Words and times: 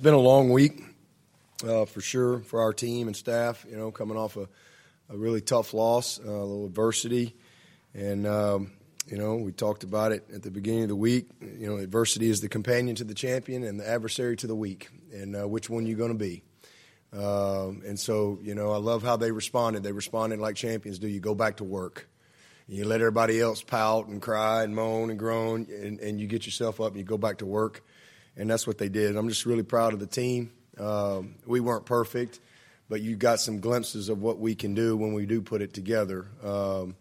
been 0.00 0.14
a 0.14 0.18
long 0.18 0.50
week 0.50 0.82
uh, 1.66 1.84
for 1.84 2.00
sure 2.00 2.40
for 2.40 2.62
our 2.62 2.72
team 2.72 3.06
and 3.06 3.14
staff. 3.14 3.66
You 3.68 3.76
know, 3.76 3.90
coming 3.90 4.16
off 4.16 4.36
a, 4.36 4.48
a 5.10 5.16
really 5.16 5.40
tough 5.40 5.74
loss, 5.74 6.18
uh, 6.18 6.30
a 6.30 6.30
little 6.30 6.66
adversity, 6.66 7.36
and 7.94 8.26
um, 8.26 8.72
you 9.06 9.18
know 9.18 9.36
we 9.36 9.52
talked 9.52 9.84
about 9.84 10.12
it 10.12 10.24
at 10.34 10.42
the 10.42 10.50
beginning 10.50 10.84
of 10.84 10.88
the 10.88 10.96
week. 10.96 11.28
You 11.40 11.68
know, 11.68 11.76
adversity 11.76 12.30
is 12.30 12.40
the 12.40 12.48
companion 12.48 12.96
to 12.96 13.04
the 13.04 13.14
champion 13.14 13.62
and 13.62 13.78
the 13.78 13.88
adversary 13.88 14.36
to 14.36 14.46
the 14.46 14.54
weak, 14.54 14.88
and 15.12 15.36
uh, 15.36 15.46
which 15.46 15.68
one 15.68 15.84
you 15.86 15.96
going 15.96 16.12
to 16.12 16.18
be. 16.18 16.42
Um, 17.12 17.82
and 17.84 17.98
so, 17.98 18.38
you 18.40 18.54
know, 18.54 18.70
I 18.70 18.76
love 18.76 19.02
how 19.02 19.16
they 19.16 19.32
responded. 19.32 19.82
They 19.82 19.90
responded 19.90 20.38
like 20.38 20.54
champions 20.54 20.98
do. 20.98 21.08
You 21.08 21.18
go 21.18 21.34
back 21.34 21.56
to 21.56 21.64
work. 21.64 22.08
You 22.68 22.84
let 22.84 23.00
everybody 23.00 23.40
else 23.40 23.64
pout 23.64 24.06
and 24.06 24.22
cry 24.22 24.62
and 24.62 24.76
moan 24.76 25.10
and 25.10 25.18
groan, 25.18 25.66
and, 25.70 25.98
and 25.98 26.20
you 26.20 26.28
get 26.28 26.46
yourself 26.46 26.80
up 26.80 26.92
and 26.92 26.98
you 26.98 27.02
go 27.02 27.18
back 27.18 27.38
to 27.38 27.46
work. 27.46 27.84
And 28.36 28.48
that's 28.48 28.66
what 28.66 28.78
they 28.78 28.88
did. 28.88 29.16
I'm 29.16 29.28
just 29.28 29.46
really 29.46 29.62
proud 29.62 29.92
of 29.92 30.00
the 30.00 30.06
team. 30.06 30.52
Um, 30.78 31.34
we 31.46 31.60
weren't 31.60 31.84
perfect, 31.84 32.40
but 32.88 33.02
you 33.02 33.16
got 33.16 33.40
some 33.40 33.60
glimpses 33.60 34.08
of 34.08 34.22
what 34.22 34.38
we 34.38 34.54
can 34.54 34.74
do 34.74 34.96
when 34.96 35.12
we 35.12 35.26
do 35.26 35.42
put 35.42 35.62
it 35.62 35.74
together. 35.74 36.26
Um, 36.42 36.96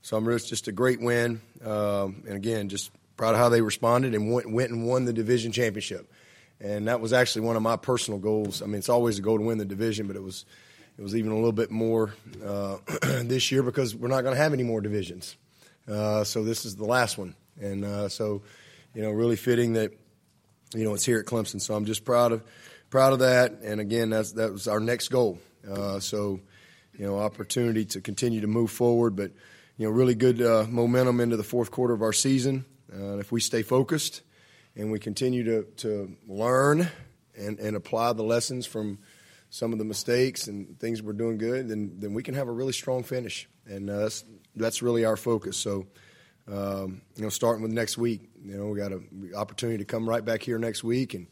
so 0.00 0.16
I'm 0.16 0.28
it's 0.30 0.48
just 0.48 0.66
a 0.68 0.72
great 0.72 1.00
win. 1.00 1.40
Um, 1.64 2.24
and 2.26 2.34
again, 2.34 2.68
just 2.68 2.90
proud 3.16 3.34
of 3.34 3.40
how 3.40 3.48
they 3.48 3.60
responded 3.60 4.14
and 4.14 4.32
went, 4.32 4.50
went 4.50 4.70
and 4.70 4.86
won 4.86 5.04
the 5.04 5.12
division 5.12 5.52
championship 5.52 6.10
and 6.62 6.86
that 6.86 7.00
was 7.00 7.12
actually 7.12 7.42
one 7.42 7.56
of 7.56 7.62
my 7.62 7.76
personal 7.76 8.20
goals. 8.20 8.62
I 8.62 8.66
mean, 8.66 8.76
it's 8.76 8.88
always 8.88 9.18
a 9.18 9.22
goal 9.22 9.38
to 9.38 9.44
win 9.44 9.58
the 9.58 9.64
division, 9.64 10.06
but 10.06 10.16
it 10.16 10.22
was 10.22 10.44
it 10.96 11.02
was 11.02 11.16
even 11.16 11.32
a 11.32 11.34
little 11.34 11.52
bit 11.52 11.70
more 11.70 12.14
uh, 12.44 12.76
this 13.24 13.50
year 13.50 13.62
because 13.62 13.96
we're 13.96 14.08
not 14.08 14.22
going 14.22 14.34
to 14.34 14.40
have 14.40 14.52
any 14.52 14.62
more 14.62 14.80
divisions. 14.80 15.36
Uh, 15.88 16.22
so 16.22 16.44
this 16.44 16.64
is 16.64 16.76
the 16.76 16.84
last 16.84 17.18
one, 17.18 17.34
and 17.60 17.84
uh, 17.84 18.08
so 18.08 18.42
you 18.94 19.02
know, 19.02 19.10
really 19.10 19.36
fitting 19.36 19.72
that 19.72 19.92
you 20.74 20.84
know 20.84 20.94
it's 20.94 21.04
here 21.04 21.18
at 21.18 21.26
Clemson. 21.26 21.60
So 21.60 21.74
I'm 21.74 21.84
just 21.84 22.04
proud 22.04 22.32
of 22.32 22.42
proud 22.90 23.12
of 23.12 23.20
that, 23.20 23.60
and 23.62 23.80
again, 23.80 24.10
that's 24.10 24.32
that 24.32 24.52
was 24.52 24.68
our 24.68 24.80
next 24.80 25.08
goal. 25.08 25.38
Uh, 25.68 26.00
so 26.00 26.40
you 26.98 27.06
know, 27.06 27.18
opportunity 27.18 27.84
to 27.84 28.00
continue 28.00 28.40
to 28.40 28.46
move 28.46 28.70
forward, 28.70 29.16
but 29.16 29.30
you 29.76 29.86
know, 29.86 29.90
really 29.90 30.14
good 30.14 30.40
uh, 30.42 30.66
momentum 30.68 31.20
into 31.20 31.36
the 31.36 31.42
fourth 31.42 31.70
quarter 31.70 31.94
of 31.94 32.02
our 32.02 32.12
season. 32.12 32.64
Uh, 32.94 33.18
if 33.18 33.32
we 33.32 33.40
stay 33.40 33.62
focused 33.62 34.22
and 34.76 34.92
we 34.92 34.98
continue 34.98 35.44
to, 35.44 35.62
to 35.76 36.16
learn 36.28 36.88
and, 37.36 37.58
and 37.58 37.76
apply 37.76 38.12
the 38.12 38.22
lessons 38.22 38.66
from 38.66 38.98
some 39.48 39.72
of 39.72 39.78
the 39.78 39.84
mistakes 39.84 40.46
and 40.46 40.78
things 40.78 41.02
we're 41.02 41.12
doing 41.12 41.38
good, 41.38 41.68
then, 41.68 41.94
then 41.98 42.12
we 42.12 42.22
can 42.22 42.34
have 42.34 42.48
a 42.48 42.52
really 42.52 42.72
strong 42.72 43.02
finish. 43.02 43.48
And 43.66 43.88
uh, 43.88 44.00
that's, 44.00 44.24
that's 44.54 44.82
really 44.82 45.04
our 45.04 45.16
focus. 45.16 45.56
So, 45.56 45.86
um, 46.48 47.00
you 47.16 47.22
know, 47.22 47.30
starting 47.30 47.62
with 47.62 47.72
next 47.72 47.96
week, 47.96 48.28
you 48.44 48.56
know, 48.56 48.68
we 48.68 48.78
got 48.78 48.92
an 48.92 49.32
opportunity 49.36 49.78
to 49.78 49.84
come 49.84 50.08
right 50.08 50.24
back 50.24 50.42
here 50.42 50.58
next 50.58 50.82
week 50.82 51.14
and, 51.14 51.26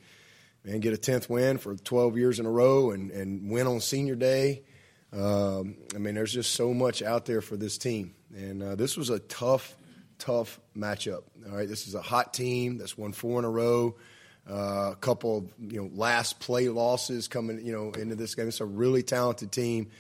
and 0.64 0.82
get 0.82 0.92
a 0.92 0.96
10th 0.96 1.28
win 1.28 1.58
for 1.58 1.76
12 1.76 2.16
years 2.16 2.38
in 2.38 2.46
a 2.46 2.50
row 2.50 2.90
and, 2.90 3.10
and 3.10 3.50
win 3.50 3.66
on 3.66 3.80
senior 3.80 4.14
day. 4.14 4.62
Um, 5.12 5.76
I 5.94 5.98
mean, 5.98 6.14
there's 6.14 6.32
just 6.32 6.54
so 6.54 6.72
much 6.72 7.02
out 7.02 7.26
there 7.26 7.40
for 7.40 7.56
this 7.56 7.78
team. 7.78 8.14
And 8.34 8.62
uh, 8.62 8.74
this 8.76 8.96
was 8.96 9.10
a 9.10 9.18
tough 9.18 9.76
tough 10.20 10.60
matchup. 10.76 11.22
All 11.48 11.56
right, 11.56 11.68
this 11.68 11.88
is 11.88 11.94
a 11.94 12.02
hot 12.02 12.32
team 12.32 12.78
that's 12.78 12.96
won 12.96 13.12
four 13.12 13.38
in 13.40 13.44
a 13.44 13.50
row. 13.50 13.96
Uh, 14.48 14.90
a 14.92 14.96
couple 15.00 15.38
of 15.38 15.72
you 15.72 15.80
know 15.80 15.90
last 15.94 16.38
play 16.40 16.68
losses 16.68 17.28
coming 17.28 17.64
you 17.64 17.72
know 17.72 17.90
into 18.00 18.14
this 18.14 18.34
game. 18.34 18.46
It's 18.48 18.60
a 18.60 18.66
really 18.66 19.02
talented 19.02 19.50
team, 19.50 19.90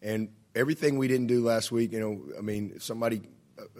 and 0.00 0.28
everything 0.54 0.96
we 0.96 1.08
didn't 1.08 1.26
do 1.26 1.44
last 1.44 1.70
week. 1.70 1.92
You 1.92 2.00
know, 2.00 2.22
I 2.38 2.40
mean, 2.40 2.80
somebody 2.80 3.22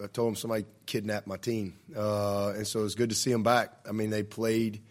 I 0.03 0.07
told 0.07 0.29
him 0.29 0.35
somebody 0.35 0.65
kidnapped 0.85 1.27
my 1.27 1.37
team, 1.37 1.77
uh, 1.95 2.53
and 2.55 2.65
so 2.65 2.83
it's 2.85 2.95
good 2.95 3.09
to 3.09 3.15
see 3.15 3.31
them 3.31 3.43
back. 3.43 3.71
I 3.87 3.91
mean, 3.91 4.09
they 4.09 4.23
played 4.23 4.81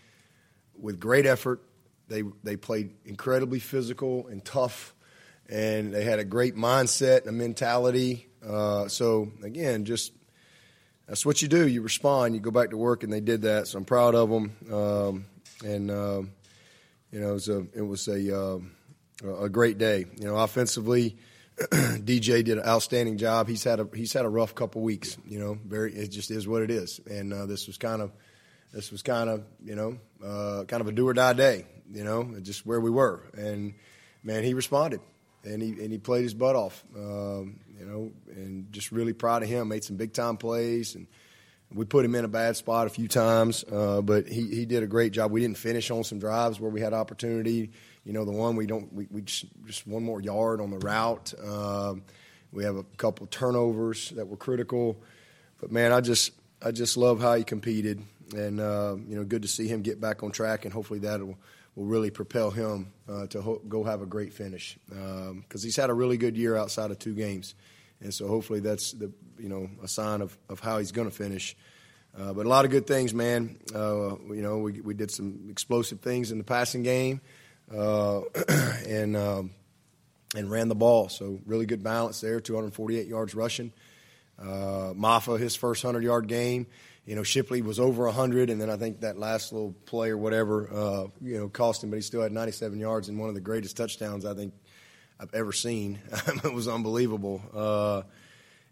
with 0.79 1.01
great 1.01 1.27
effort. 1.27 1.63
They 2.09 2.23
they 2.43 2.57
played 2.57 2.95
incredibly 3.05 3.59
physical 3.59 4.27
and 4.29 4.45
tough, 4.45 4.95
and 5.49 5.93
they 5.93 6.05
had 6.05 6.19
a 6.19 6.25
great 6.25 6.57
mindset 6.57 7.21
and 7.21 7.29
a 7.29 7.33
mentality. 7.33 8.29
Uh, 8.47 8.89
so 8.89 9.31
again, 9.43 9.85
just 9.85 10.13
that's 11.07 11.25
what 11.25 11.43
you 11.43 11.49
do. 11.49 11.67
You 11.67 11.83
respond. 11.83 12.35
You 12.35 12.41
go 12.41 12.51
back 12.51 12.71
to 12.71 12.77
work, 12.77 13.03
and 13.03 13.13
they 13.13 13.21
did 13.21 13.43
that. 13.43 13.69
So 13.69 13.79
I'm 13.79 13.85
proud 13.85 14.15
of 14.15 14.31
them. 14.31 14.57
Um, 14.73 15.27
and 15.65 15.91
uh, 15.91 16.23
you 17.11 17.21
know, 17.21 17.31
it 17.31 17.35
was 17.35 17.49
a 17.49 17.67
it 17.75 17.83
was 17.83 18.09
a 18.09 18.39
uh, 18.39 18.59
a 19.41 19.49
great 19.49 19.79
day. 19.79 20.07
You 20.17 20.27
know, 20.27 20.37
offensively, 20.37 21.17
DJ 21.59 22.45
did 22.45 22.59
an 22.59 22.65
outstanding 22.67 23.17
job. 23.17 23.49
He's 23.49 23.65
had 23.65 23.81
a 23.81 23.89
he's 23.95 24.13
had 24.13 24.25
a 24.25 24.29
rough 24.29 24.55
couple 24.55 24.83
weeks. 24.83 25.17
You 25.27 25.39
know, 25.39 25.59
very 25.65 25.95
it 25.95 26.09
just 26.09 26.31
is 26.31 26.49
what 26.49 26.63
it 26.63 26.71
is. 26.71 27.01
And 27.07 27.33
uh, 27.33 27.47
this 27.47 27.67
was 27.67 27.79
kind 27.79 28.03
of 28.03 28.13
this 28.73 28.91
was 28.91 29.03
kind 29.03 29.31
of 29.31 29.45
you 29.65 29.75
know 29.75 29.99
uh, 30.25 30.65
kind 30.65 30.81
of 30.81 30.89
a 30.89 30.93
do 30.93 31.07
or 31.09 31.15
die 31.15 31.33
day. 31.33 31.67
You 31.93 32.03
know, 32.03 32.35
just 32.43 32.67
where 32.67 32.81
we 32.81 32.91
were. 32.91 33.23
And 33.35 33.75
man, 34.23 34.43
he 34.43 34.55
responded 34.55 35.01
and 35.45 35.63
he 35.63 35.71
and 35.71 35.93
he 35.93 35.99
played 35.99 36.23
his 36.23 36.35
butt 36.35 36.57
off. 36.57 36.83
Um, 36.97 37.61
you 37.79 37.85
know, 37.85 38.13
and 38.29 38.73
just 38.73 38.93
really 38.93 39.13
proud 39.13 39.43
of 39.43 39.49
him. 39.49 39.69
Made 39.69 39.85
some 39.85 39.97
big 39.97 40.13
time 40.13 40.37
plays, 40.37 40.95
and 40.95 41.07
we 41.73 41.85
put 41.85 42.05
him 42.05 42.15
in 42.15 42.25
a 42.25 42.29
bad 42.29 42.57
spot 42.57 42.87
a 42.87 42.91
few 42.91 43.09
times, 43.09 43.65
uh, 43.71 44.01
but 44.01 44.29
he, 44.29 44.43
he 44.49 44.65
did 44.65 44.83
a 44.83 44.87
great 44.87 45.13
job. 45.13 45.33
We 45.33 45.41
didn't 45.41 45.59
finish 45.59 45.91
on 45.91 46.05
some 46.05 46.19
drives 46.19 46.61
where 46.61 46.71
we 46.71 46.81
had 46.81 46.93
opportunity. 46.93 47.73
You 48.05 48.13
know, 48.13 48.25
the 48.25 48.33
one 48.33 48.57
we 48.57 48.67
don't 48.67 48.93
we, 48.93 49.07
we 49.11 49.23
just, 49.23 49.47
just 49.67 49.87
one 49.87 50.03
more 50.03 50.21
yard 50.21 50.61
on 50.61 50.71
the 50.71 50.79
route. 50.79 51.33
Um, 51.43 52.03
we 52.53 52.65
have 52.65 52.77
a 52.77 52.85
couple 52.97 53.27
turnovers 53.27 54.11
that 54.11 54.29
were 54.29 54.37
critical, 54.37 55.03
but 55.61 55.73
man, 55.73 55.93
I 55.93 56.01
just 56.01 56.33
I 56.63 56.71
just 56.71 56.97
love 56.97 57.21
how 57.21 57.35
he 57.35 57.45
competed, 57.45 58.03
and 58.37 58.61
uh, 58.61 58.97
you 59.09 59.17
know, 59.17 59.25
good 59.25 59.43
to 59.43 59.49
see 59.49 59.69
him 59.69 59.83
get 59.83 60.01
back 60.01 60.23
on 60.23 60.31
track, 60.31 60.65
and 60.65 60.73
hopefully 60.73 61.01
that'll 61.01 61.37
will 61.75 61.87
really 61.87 62.11
propel 62.11 62.51
him 62.51 62.93
uh, 63.09 63.27
to 63.27 63.43
ho- 63.43 63.61
go 63.69 63.83
have 63.83 64.01
a 64.01 64.07
great 64.07 64.33
finish 64.33 64.79
because 64.87 65.31
um, 65.31 65.45
he's 65.51 65.77
had 65.77 65.91
a 65.91 65.95
really 65.95 66.17
good 66.17 66.37
year 66.37 66.57
outside 66.57 66.91
of 66.91 66.99
two 66.99 67.15
games, 67.15 67.55
and 68.01 68.13
so 68.13 68.29
hopefully 68.29 68.61
that's 68.61 68.93
the 68.93 69.11
you 69.39 69.49
know 69.49 69.69
a 69.83 69.89
sign 69.89 70.21
of, 70.21 70.37
of 70.49 70.61
how 70.61 70.79
he's 70.79 70.93
going 70.93 71.09
to 71.09 71.15
finish. 71.15 71.57
Uh, 72.17 72.33
but 72.33 72.47
a 72.47 72.49
lot 72.49 72.65
of 72.65 72.71
good 72.71 72.87
things, 72.87 73.13
man. 73.13 73.59
Uh, 73.75 74.17
you 74.29 74.43
know, 74.43 74.59
we 74.59 74.81
we 74.81 74.95
did 74.95 75.11
some 75.11 75.47
explosive 75.51 76.01
things 76.01 76.31
in 76.31 76.39
the 76.39 76.45
passing 76.45 76.83
game, 76.83 77.21
uh, 77.73 78.21
and 78.87 79.17
um, 79.17 79.51
and 80.35 80.51
ran 80.51 80.69
the 80.69 80.75
ball. 80.75 81.09
So 81.09 81.41
really 81.47 81.67
good 81.67 81.83
balance 81.83 82.21
there. 82.21 82.41
248 82.41 83.07
yards 83.07 83.35
rushing. 83.35 83.73
Uh, 84.37 84.93
Mafah 84.95 85.39
his 85.39 85.55
first 85.55 85.83
hundred 85.83 86.03
yard 86.03 86.27
game 86.27 86.67
you 87.07 87.15
know, 87.15 87.23
Shipley 87.23 87.61
was 87.61 87.79
over 87.79 88.05
100, 88.05 88.49
and 88.49 88.61
then 88.61 88.71
I 88.71 88.77
think 88.77 89.01
that 89.01 89.19
last 89.19 89.53
little 89.53 89.75
play 89.85 90.11
or 90.11 90.17
whatever, 90.17 90.69
uh, 90.73 91.07
you 91.21 91.39
know, 91.39 91.49
cost 91.49 91.85
him, 91.85 91.91
but 91.91 91.97
he 91.97 92.03
still 92.03 92.23
had 92.23 92.33
97 92.33 92.79
yards 92.79 93.09
and 93.09 93.19
one 93.19 93.29
of 93.29 93.35
the 93.35 93.43
greatest 93.43 93.77
touchdowns 93.77 94.25
I 94.25 94.35
think 94.35 94.55
I've 95.21 95.33
ever 95.35 95.53
seen. 95.53 95.99
it 96.45 96.53
was 96.53 96.67
unbelievable. 96.67 97.43
Uh, 97.53 98.03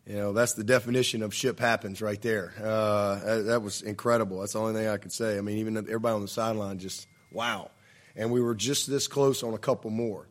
you 0.06 0.16
know, 0.16 0.32
that's 0.32 0.54
the 0.54 0.64
definition 0.64 1.22
of 1.22 1.34
ship 1.34 1.60
happens 1.60 2.00
right 2.00 2.20
there. 2.22 2.54
Uh, 2.58 3.18
that, 3.18 3.42
that, 3.48 3.62
was 3.62 3.82
incredible. 3.82 4.40
That's 4.40 4.54
the 4.54 4.60
only 4.60 4.80
thing 4.80 4.88
I 4.88 4.96
could 4.96 5.12
say. 5.12 5.36
I 5.36 5.42
mean, 5.42 5.58
even 5.58 5.76
everybody 5.76 6.14
on 6.14 6.22
the 6.22 6.28
sideline 6.28 6.78
just, 6.78 7.06
wow. 7.30 7.70
And 8.16 8.30
we 8.30 8.40
were 8.40 8.54
just 8.54 8.88
this 8.88 9.08
close 9.08 9.42
on 9.42 9.54
a 9.54 9.58
couple 9.58 9.90
more. 9.90 10.26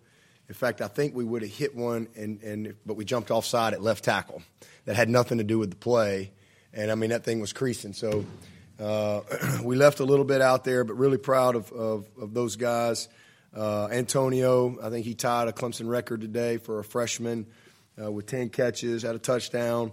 In 0.47 0.55
fact, 0.55 0.81
I 0.81 0.87
think 0.87 1.15
we 1.15 1.23
would 1.23 1.41
have 1.41 1.51
hit 1.51 1.75
one, 1.75 2.07
and, 2.15 2.41
and 2.43 2.75
but 2.85 2.95
we 2.95 3.05
jumped 3.05 3.31
offside 3.31 3.73
at 3.73 3.81
left 3.81 4.03
tackle. 4.03 4.41
That 4.85 4.95
had 4.95 5.09
nothing 5.09 5.37
to 5.37 5.43
do 5.43 5.59
with 5.59 5.69
the 5.69 5.75
play 5.75 6.31
and 6.73 6.91
I 6.91 6.95
mean 6.95 7.09
that 7.09 7.23
thing 7.23 7.39
was 7.39 7.53
creasing. 7.53 7.93
So 7.93 8.25
uh, 8.79 9.21
we 9.63 9.75
left 9.75 9.99
a 9.99 10.05
little 10.05 10.25
bit 10.25 10.41
out 10.41 10.63
there, 10.63 10.83
but 10.83 10.95
really 10.95 11.17
proud 11.17 11.55
of 11.55 11.71
of, 11.71 12.07
of 12.19 12.33
those 12.33 12.55
guys. 12.55 13.07
Uh, 13.55 13.87
Antonio, 13.91 14.77
I 14.81 14.89
think 14.89 15.05
he 15.05 15.13
tied 15.13 15.49
a 15.49 15.51
Clemson 15.51 15.89
record 15.89 16.21
today 16.21 16.57
for 16.57 16.79
a 16.79 16.83
freshman 16.85 17.47
uh, 18.01 18.09
with 18.09 18.25
10 18.27 18.47
catches, 18.49 19.03
had 19.03 19.13
a 19.13 19.19
touchdown. 19.19 19.91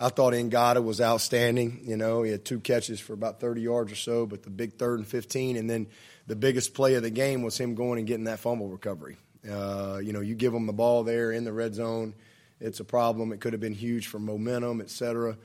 I 0.00 0.08
thought 0.08 0.32
Ngata 0.32 0.82
was 0.82 1.00
outstanding. 1.00 1.80
You 1.84 1.96
know, 1.96 2.24
he 2.24 2.32
had 2.32 2.44
two 2.44 2.58
catches 2.58 2.98
for 2.98 3.12
about 3.12 3.38
30 3.38 3.60
yards 3.60 3.92
or 3.92 3.96
so, 3.96 4.26
but 4.26 4.42
the 4.42 4.50
big 4.50 4.74
third 4.74 4.98
and 4.98 5.06
15, 5.06 5.56
and 5.56 5.70
then 5.70 5.86
the 6.28 6.36
biggest 6.36 6.74
play 6.74 6.94
of 6.94 7.02
the 7.02 7.10
game 7.10 7.42
was 7.42 7.58
him 7.58 7.74
going 7.74 7.98
and 7.98 8.06
getting 8.06 8.24
that 8.24 8.38
fumble 8.38 8.68
recovery. 8.68 9.16
Uh, 9.50 9.98
you 10.00 10.12
know, 10.12 10.20
you 10.20 10.36
give 10.36 10.54
him 10.54 10.66
the 10.66 10.72
ball 10.72 11.02
there 11.02 11.32
in 11.32 11.44
the 11.44 11.52
red 11.52 11.74
zone, 11.74 12.14
it's 12.60 12.80
a 12.80 12.84
problem. 12.84 13.32
It 13.32 13.40
could 13.40 13.52
have 13.52 13.60
been 13.60 13.74
huge 13.74 14.06
for 14.06 14.18
momentum, 14.18 14.80
et 14.80 14.90
cetera. 14.90 15.36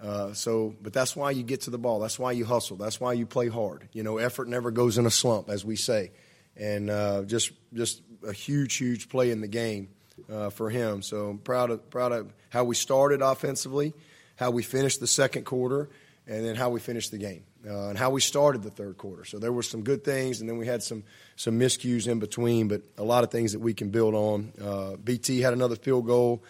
Uh, 0.00 0.32
so, 0.32 0.74
but 0.80 0.92
that's 0.92 1.14
why 1.14 1.30
you 1.30 1.42
get 1.42 1.62
to 1.62 1.70
the 1.70 1.78
ball. 1.78 2.00
That's 2.00 2.18
why 2.18 2.32
you 2.32 2.44
hustle. 2.44 2.76
That's 2.76 3.00
why 3.00 3.12
you 3.12 3.26
play 3.26 3.48
hard. 3.48 3.88
You 3.92 4.02
know, 4.02 4.18
effort 4.18 4.48
never 4.48 4.70
goes 4.70 4.98
in 4.98 5.06
a 5.06 5.10
slump, 5.10 5.50
as 5.50 5.64
we 5.64 5.76
say. 5.76 6.10
And 6.56 6.90
uh, 6.90 7.22
just 7.24 7.52
just 7.74 8.02
a 8.26 8.32
huge, 8.32 8.76
huge 8.76 9.08
play 9.08 9.30
in 9.30 9.40
the 9.40 9.48
game 9.48 9.88
uh, 10.30 10.50
for 10.50 10.70
him. 10.70 11.02
So 11.02 11.28
I'm 11.28 11.38
proud 11.38 11.70
of 11.70 11.90
proud 11.90 12.12
of 12.12 12.32
how 12.50 12.64
we 12.64 12.74
started 12.74 13.22
offensively, 13.22 13.94
how 14.36 14.50
we 14.50 14.62
finished 14.62 15.00
the 15.00 15.06
second 15.06 15.44
quarter, 15.44 15.88
and 16.26 16.44
then 16.44 16.56
how 16.56 16.70
we 16.70 16.80
finished 16.80 17.10
the 17.10 17.18
game, 17.18 17.44
uh, 17.66 17.88
and 17.88 17.98
how 17.98 18.10
we 18.10 18.20
started 18.20 18.62
the 18.62 18.70
third 18.70 18.96
quarter. 18.96 19.24
So 19.24 19.38
there 19.38 19.52
were 19.52 19.62
some 19.62 19.82
good 19.82 20.04
things, 20.04 20.40
and 20.40 20.48
then 20.48 20.56
we 20.56 20.66
had 20.66 20.82
some 20.82 21.04
some 21.36 21.58
miscues 21.58 22.08
in 22.08 22.18
between, 22.18 22.68
but 22.68 22.82
a 22.96 23.04
lot 23.04 23.24
of 23.24 23.30
things 23.30 23.52
that 23.52 23.60
we 23.60 23.74
can 23.74 23.90
build 23.90 24.14
on. 24.14 24.52
Uh, 24.60 24.96
BT 24.96 25.40
had 25.40 25.52
another 25.52 25.76
field 25.76 26.06
goal. 26.06 26.42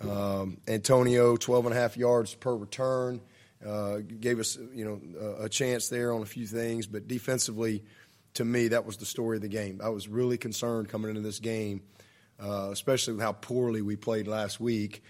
Um, 0.00 0.58
Antonio, 0.68 1.36
12 1.36 1.66
and 1.66 1.74
a 1.74 1.78
half 1.78 1.96
yards 1.96 2.34
per 2.34 2.54
return, 2.54 3.22
uh, 3.66 3.98
gave 4.20 4.38
us 4.38 4.58
you 4.74 4.84
know 4.84 5.36
a 5.40 5.48
chance 5.48 5.88
there 5.88 6.12
on 6.12 6.22
a 6.22 6.26
few 6.26 6.46
things, 6.46 6.86
but 6.86 7.08
defensively, 7.08 7.82
to 8.34 8.44
me, 8.44 8.68
that 8.68 8.84
was 8.84 8.98
the 8.98 9.06
story 9.06 9.36
of 9.36 9.42
the 9.42 9.48
game. 9.48 9.80
I 9.82 9.88
was 9.88 10.08
really 10.08 10.36
concerned 10.36 10.88
coming 10.88 11.10
into 11.10 11.22
this 11.22 11.38
game, 11.38 11.82
uh, 12.42 12.68
especially 12.72 13.14
with 13.14 13.22
how 13.22 13.32
poorly 13.32 13.82
we 13.82 13.96
played 13.96 14.26
last 14.26 14.60
week. 14.60 15.02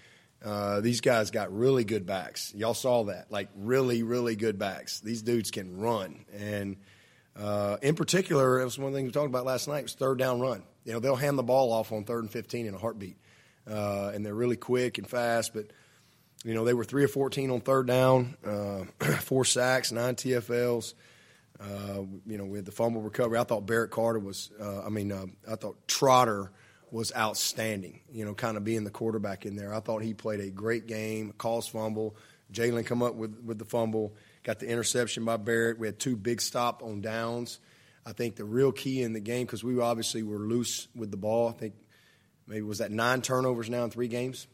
Uh, 0.43 0.81
these 0.81 1.01
guys 1.01 1.31
got 1.31 1.55
really 1.55 1.83
good 1.83 2.05
backs. 2.05 2.53
Y'all 2.55 2.75
saw 2.75 3.05
that, 3.05 3.31
like 3.31 3.49
really, 3.55 4.03
really 4.03 4.35
good 4.35 4.59
backs. 4.59 4.99
These 4.99 5.23
dudes 5.23 5.49
can 5.49 5.79
run, 5.79 6.25
and 6.31 6.77
uh, 7.35 7.77
in 7.81 7.95
particular, 7.95 8.59
it 8.61 8.63
was 8.63 8.77
one 8.77 8.93
things 8.93 9.07
we 9.07 9.11
talked 9.11 9.27
about 9.27 9.45
last 9.45 9.67
night 9.67 9.83
was 9.83 9.93
third 9.93 10.19
down 10.19 10.39
run. 10.39 10.63
You 10.85 10.93
know, 10.93 10.99
they'll 10.99 11.15
hand 11.15 11.37
the 11.37 11.43
ball 11.43 11.73
off 11.73 11.91
on 11.91 12.03
third 12.03 12.23
and 12.23 12.31
fifteen 12.31 12.67
in 12.67 12.75
a 12.75 12.77
heartbeat, 12.77 13.17
uh, 13.69 14.11
and 14.13 14.25
they're 14.25 14.35
really 14.35 14.57
quick 14.57 14.99
and 14.99 15.07
fast. 15.07 15.53
But 15.55 15.71
you 16.45 16.53
know, 16.53 16.65
they 16.65 16.73
were 16.73 16.83
three 16.83 17.03
or 17.03 17.07
fourteen 17.07 17.49
on 17.49 17.61
third 17.61 17.87
down, 17.87 18.37
uh, 18.45 18.83
four 19.21 19.43
sacks, 19.43 19.91
nine 19.91 20.15
TFLs. 20.15 20.93
Uh, 21.59 22.03
you 22.27 22.37
know, 22.37 22.45
with 22.45 22.65
the 22.65 22.71
fumble 22.71 23.01
recovery, 23.01 23.39
I 23.39 23.43
thought 23.43 23.65
Barrett 23.65 23.89
Carter 23.89 24.19
was. 24.19 24.51
Uh, 24.61 24.83
I 24.83 24.89
mean, 24.89 25.11
I 25.11 25.55
thought 25.55 25.87
Trotter 25.87 26.51
was 26.91 27.11
outstanding. 27.15 28.01
You 28.11 28.25
know, 28.25 28.33
kind 28.33 28.57
of 28.57 28.63
being 28.63 28.83
the 28.83 28.89
quarterback 28.91 29.45
in 29.45 29.55
there. 29.55 29.73
I 29.73 29.79
thought 29.79 30.01
he 30.01 30.13
played 30.13 30.39
a 30.39 30.49
great 30.49 30.87
game. 30.87 31.33
Calls 31.37 31.67
fumble. 31.67 32.15
Jalen 32.51 32.85
come 32.85 33.03
up 33.03 33.15
with 33.15 33.37
with 33.43 33.59
the 33.59 33.65
fumble. 33.65 34.15
Got 34.43 34.59
the 34.59 34.67
interception 34.67 35.25
by 35.25 35.37
Barrett. 35.37 35.79
We 35.79 35.87
had 35.87 35.99
two 35.99 36.15
big 36.15 36.41
stop 36.41 36.83
on 36.83 37.01
downs. 37.01 37.59
I 38.05 38.13
think 38.13 38.37
the 38.37 38.45
real 38.45 38.71
key 38.71 39.01
in 39.01 39.11
the 39.13 39.19
game 39.19 39.45
because 39.45 39.63
we 39.63 39.79
obviously 39.79 40.23
were 40.23 40.39
loose 40.39 40.87
with 40.95 41.11
the 41.11 41.17
ball. 41.17 41.49
I 41.49 41.51
think 41.51 41.73
maybe 42.47 42.61
was 42.61 42.77
that 42.77 42.91
nine 42.91 43.21
turnovers 43.21 43.69
now 43.69 43.83
in 43.83 43.89
three 43.89 44.07
games. 44.07 44.47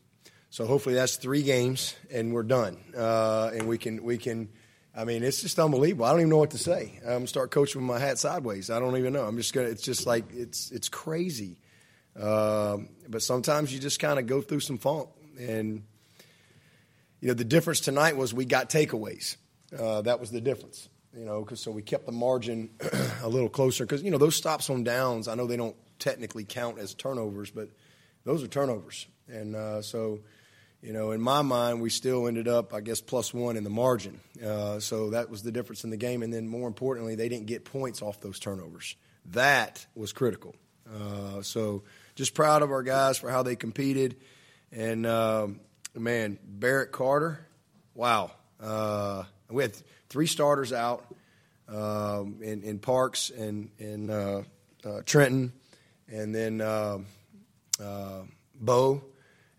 So 0.50 0.65
hopefully 0.65 0.95
that's 0.95 1.18
three 1.18 1.44
games 1.44 1.95
and 2.12 2.33
we're 2.33 2.44
done, 2.44 2.77
uh, 2.97 3.51
and 3.53 3.68
we 3.68 3.77
can 3.77 4.03
we 4.03 4.18
can 4.18 4.50
I 4.95 5.06
mean, 5.06 5.24
it's 5.24 5.41
just 5.41 5.57
unbelievable. 5.57 6.06
I 6.06 6.12
don't 6.12 6.19
even 6.19 6.29
know 6.29 6.38
what 6.38 6.51
to 6.51 6.59
say. 6.59 7.00
I'm 7.03 7.13
gonna 7.13 7.27
start 7.27 7.50
coaching 7.50 7.81
with 7.81 7.88
my 7.88 8.00
hat 8.00 8.19
sideways. 8.19 8.69
I 8.69 8.79
don't 8.79 8.95
even 8.97 9.13
know. 9.13 9.24
I'm 9.24 9.38
just 9.38 9.53
gonna. 9.53 9.68
It's 9.68 9.81
just 9.81 10.06
like 10.06 10.25
it's 10.31 10.71
it's 10.71 10.88
crazy. 10.88 11.57
Um, 12.19 12.89
but 13.07 13.21
sometimes 13.21 13.74
you 13.74 13.80
just 13.80 14.00
kind 14.00 14.19
of 14.19 14.27
go 14.27 14.42
through 14.42 14.60
some 14.60 14.77
funk, 14.77 15.10
and 15.39 15.83
you 17.19 17.30
know 17.30 17.33
the 17.33 17.44
difference 17.44 17.80
tonight 17.80 18.18
was 18.18 18.33
we 18.33 18.45
got 18.45 18.69
takeaways. 18.69 19.38
Uh, 19.77 20.01
that 20.01 20.19
was 20.19 20.30
the 20.31 20.42
difference. 20.42 20.89
You 21.15 21.25
know, 21.25 21.42
because 21.42 21.60
so 21.60 21.71
we 21.71 21.83
kept 21.83 22.06
the 22.06 22.12
margin 22.12 22.71
a 23.24 23.30
little 23.30 23.50
closer. 23.50 23.86
Because 23.86 24.04
you 24.04 24.12
know 24.12 24.18
those 24.18 24.36
stops 24.36 24.69
on 24.69 24.83
downs, 24.83 25.27
I 25.27 25.36
know 25.36 25.48
they 25.48 25.57
don't 25.57 25.75
technically 26.00 26.44
count 26.44 26.80
as 26.80 26.94
turnovers, 26.94 27.51
but 27.51 27.69
those 28.24 28.44
are 28.44 28.48
turnovers, 28.48 29.07
and 29.27 29.56
uh, 29.56 29.81
so 29.81 30.19
you 30.83 30.92
know, 30.92 31.12
in 31.12 31.21
my 31.21 31.42
mind, 31.42 31.81
we 31.81 31.89
still 31.89 32.27
ended 32.27 32.50
up, 32.50 32.74
I 32.74 32.81
guess, 32.81 33.00
plus 33.00 33.33
one 33.33 33.56
in 33.56 33.63
the 33.63 33.69
margin. 33.69 34.19
Uh, 34.45 34.81
so 34.81 35.12
that 35.12 35.30
was 35.30 35.42
the 35.42 35.51
difference 35.51 35.86
in 35.86 35.92
the 35.92 35.98
game. 35.98 36.21
And 36.21 36.33
then 36.33 36.45
more 36.45 36.68
importantly, 36.68 37.15
they 37.15 37.30
didn't 37.30 37.45
get 37.45 37.63
points 37.63 38.01
off 38.01 38.19
those 38.19 38.38
turnovers. 38.38 38.98
That 39.27 39.86
was 39.95 40.12
critical. 40.12 40.56
Uh, 40.94 41.42
so 41.42 41.83
just 42.15 42.33
proud 42.33 42.62
of 42.62 42.71
our 42.71 42.83
guys 42.83 43.18
for 43.18 43.30
how 43.30 43.44
they 43.44 43.56
competed. 43.56 44.18
And, 44.71 45.06
uh, 45.06 45.48
man, 45.95 46.39
Barrett 46.44 46.92
Carter, 46.92 47.45
wow. 47.94 48.31
Uh, 48.60 49.24
we 49.50 49.63
had 49.63 49.74
three 50.10 50.27
starters 50.27 50.74
out 50.74 51.06
um, 51.68 52.38
in, 52.42 52.63
in 52.63 52.80
Parks 52.80 53.30
and 53.30 53.69
in 53.77 54.10
uh, 54.10 54.44
uh, 54.86 55.01
Trenton, 55.06 55.54
and 56.07 56.33
then 56.33 56.57
Bo 58.56 59.04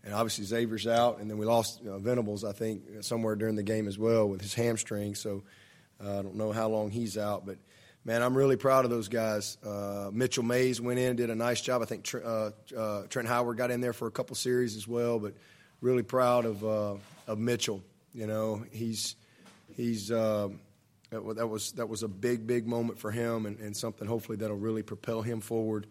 and 0.05 0.13
obviously 0.13 0.45
Xavier's 0.45 0.85
out, 0.85 1.19
and 1.19 1.29
then 1.29 1.37
we 1.37 1.45
lost 1.45 1.81
Venables, 1.81 2.43
I 2.43 2.51
think, 2.51 2.83
somewhere 3.01 3.35
during 3.35 3.55
the 3.55 3.63
game 3.63 3.87
as 3.87 3.97
well 3.97 4.29
with 4.29 4.39
his 4.39 4.53
hamstring. 4.53 5.15
So 5.15 5.43
uh, 6.03 6.19
I 6.19 6.21
don't 6.21 6.35
know 6.35 6.51
how 6.51 6.69
long 6.69 6.91
he's 6.91 7.17
out, 7.17 7.45
but 7.45 7.57
man, 8.05 8.21
I'm 8.21 8.37
really 8.37 8.55
proud 8.55 8.85
of 8.85 8.91
those 8.91 9.09
guys. 9.09 9.57
Uh, 9.65 10.09
Mitchell 10.13 10.43
Mayes 10.43 10.79
went 10.79 10.99
in, 10.99 11.15
did 11.15 11.29
a 11.29 11.35
nice 11.35 11.59
job. 11.59 11.81
I 11.81 11.85
think 11.85 12.07
uh, 12.13 12.51
uh, 12.77 13.03
Trent 13.09 13.27
Howard 13.27 13.57
got 13.57 13.71
in 13.71 13.81
there 13.81 13.93
for 13.93 14.07
a 14.07 14.11
couple 14.11 14.35
series 14.35 14.75
as 14.77 14.87
well, 14.87 15.19
but 15.19 15.33
really 15.81 16.03
proud 16.03 16.45
of 16.45 16.63
uh, 16.63 16.95
of 17.27 17.39
Mitchell. 17.39 17.83
You 18.13 18.27
know, 18.27 18.63
he's 18.71 19.15
he's 19.75 20.11
uh, 20.11 20.49
that 21.09 21.47
was 21.49 21.73
that 21.73 21.89
was 21.89 22.03
a 22.03 22.07
big 22.07 22.47
big 22.47 22.67
moment 22.67 22.99
for 22.99 23.11
him, 23.11 23.45
and, 23.45 23.59
and 23.59 23.75
something 23.75 24.07
hopefully 24.07 24.37
that'll 24.37 24.55
really 24.55 24.83
propel 24.83 25.21
him 25.21 25.41
forward. 25.41 25.87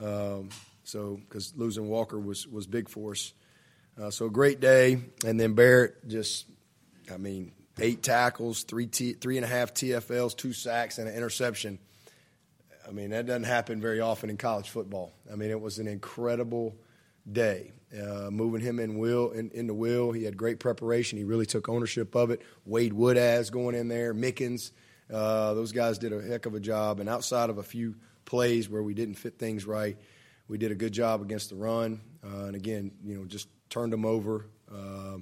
Um, 0.00 0.48
so 0.84 1.20
because 1.28 1.52
losing 1.56 1.88
Walker 1.88 2.18
was 2.18 2.46
was 2.46 2.66
big 2.66 2.88
for 2.88 3.12
us. 3.12 3.32
Uh, 4.00 4.10
so 4.10 4.28
great 4.28 4.60
day, 4.60 4.98
and 5.24 5.40
then 5.40 5.54
Barrett 5.54 6.06
just, 6.06 6.44
I 7.10 7.16
mean, 7.16 7.52
eight 7.80 8.02
tackles, 8.02 8.62
three 8.64 8.86
t- 8.86 9.12
three 9.12 9.36
and 9.36 9.44
a 9.44 9.48
half 9.48 9.74
TFLs, 9.74 10.36
two 10.36 10.52
sacks, 10.52 10.98
and 10.98 11.08
an 11.08 11.14
interception. 11.14 11.78
I 12.86 12.92
mean, 12.92 13.10
that 13.10 13.26
doesn't 13.26 13.44
happen 13.44 13.80
very 13.80 14.00
often 14.00 14.30
in 14.30 14.36
college 14.36 14.70
football. 14.70 15.12
I 15.30 15.36
mean, 15.36 15.50
it 15.50 15.60
was 15.60 15.78
an 15.78 15.88
incredible 15.88 16.76
day. 17.30 17.72
Uh, 17.92 18.30
moving 18.30 18.60
him 18.60 18.78
in 18.78 18.98
will 18.98 19.30
in, 19.30 19.66
the 19.66 19.74
will, 19.74 20.12
he 20.12 20.24
had 20.24 20.36
great 20.36 20.58
preparation. 20.58 21.18
He 21.18 21.24
really 21.24 21.46
took 21.46 21.68
ownership 21.68 22.14
of 22.14 22.30
it. 22.30 22.42
Wade 22.64 22.92
Woodaz 22.92 23.50
going 23.50 23.74
in 23.74 23.88
there, 23.88 24.12
Mickens, 24.12 24.72
uh, 25.12 25.54
those 25.54 25.72
guys 25.72 25.98
did 25.98 26.12
a 26.12 26.20
heck 26.20 26.46
of 26.46 26.54
a 26.54 26.60
job. 26.60 27.00
And 27.00 27.08
outside 27.08 27.48
of 27.48 27.58
a 27.58 27.62
few 27.62 27.94
plays 28.24 28.68
where 28.68 28.82
we 28.82 28.92
didn't 28.92 29.14
fit 29.14 29.38
things 29.38 29.64
right, 29.66 29.96
we 30.48 30.58
did 30.58 30.72
a 30.72 30.74
good 30.74 30.92
job 30.92 31.22
against 31.22 31.50
the 31.50 31.56
run. 31.56 32.00
Uh, 32.24 32.46
and 32.46 32.56
again, 32.56 32.90
you 33.04 33.16
know, 33.16 33.24
just 33.24 33.48
turned 33.70 33.92
them 33.92 34.04
over, 34.04 34.46
uh, 34.72 35.18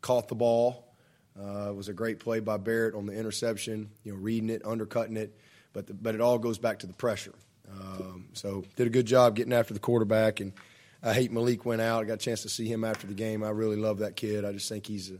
caught 0.00 0.28
the 0.28 0.34
ball. 0.34 0.87
Uh, 1.40 1.70
it 1.70 1.76
was 1.76 1.88
a 1.88 1.92
great 1.92 2.18
play 2.18 2.40
by 2.40 2.56
Barrett 2.56 2.94
on 2.94 3.06
the 3.06 3.12
interception, 3.12 3.90
you 4.02 4.12
know, 4.12 4.18
reading 4.18 4.50
it, 4.50 4.62
undercutting 4.64 5.16
it, 5.16 5.38
but 5.72 5.86
the, 5.86 5.94
but 5.94 6.14
it 6.14 6.20
all 6.20 6.38
goes 6.38 6.58
back 6.58 6.80
to 6.80 6.86
the 6.86 6.92
pressure. 6.92 7.34
Um, 7.70 8.28
so 8.32 8.64
did 8.76 8.86
a 8.86 8.90
good 8.90 9.06
job 9.06 9.36
getting 9.36 9.52
after 9.52 9.74
the 9.74 9.80
quarterback, 9.80 10.40
and 10.40 10.52
I 11.02 11.12
hate 11.12 11.30
Malik 11.30 11.64
went 11.64 11.80
out. 11.80 12.02
I 12.02 12.06
got 12.06 12.14
a 12.14 12.16
chance 12.16 12.42
to 12.42 12.48
see 12.48 12.66
him 12.66 12.82
after 12.82 13.06
the 13.06 13.14
game. 13.14 13.44
I 13.44 13.50
really 13.50 13.76
love 13.76 13.98
that 13.98 14.16
kid. 14.16 14.44
I 14.44 14.52
just 14.52 14.68
think 14.68 14.86
he's 14.86 15.10
a, 15.10 15.18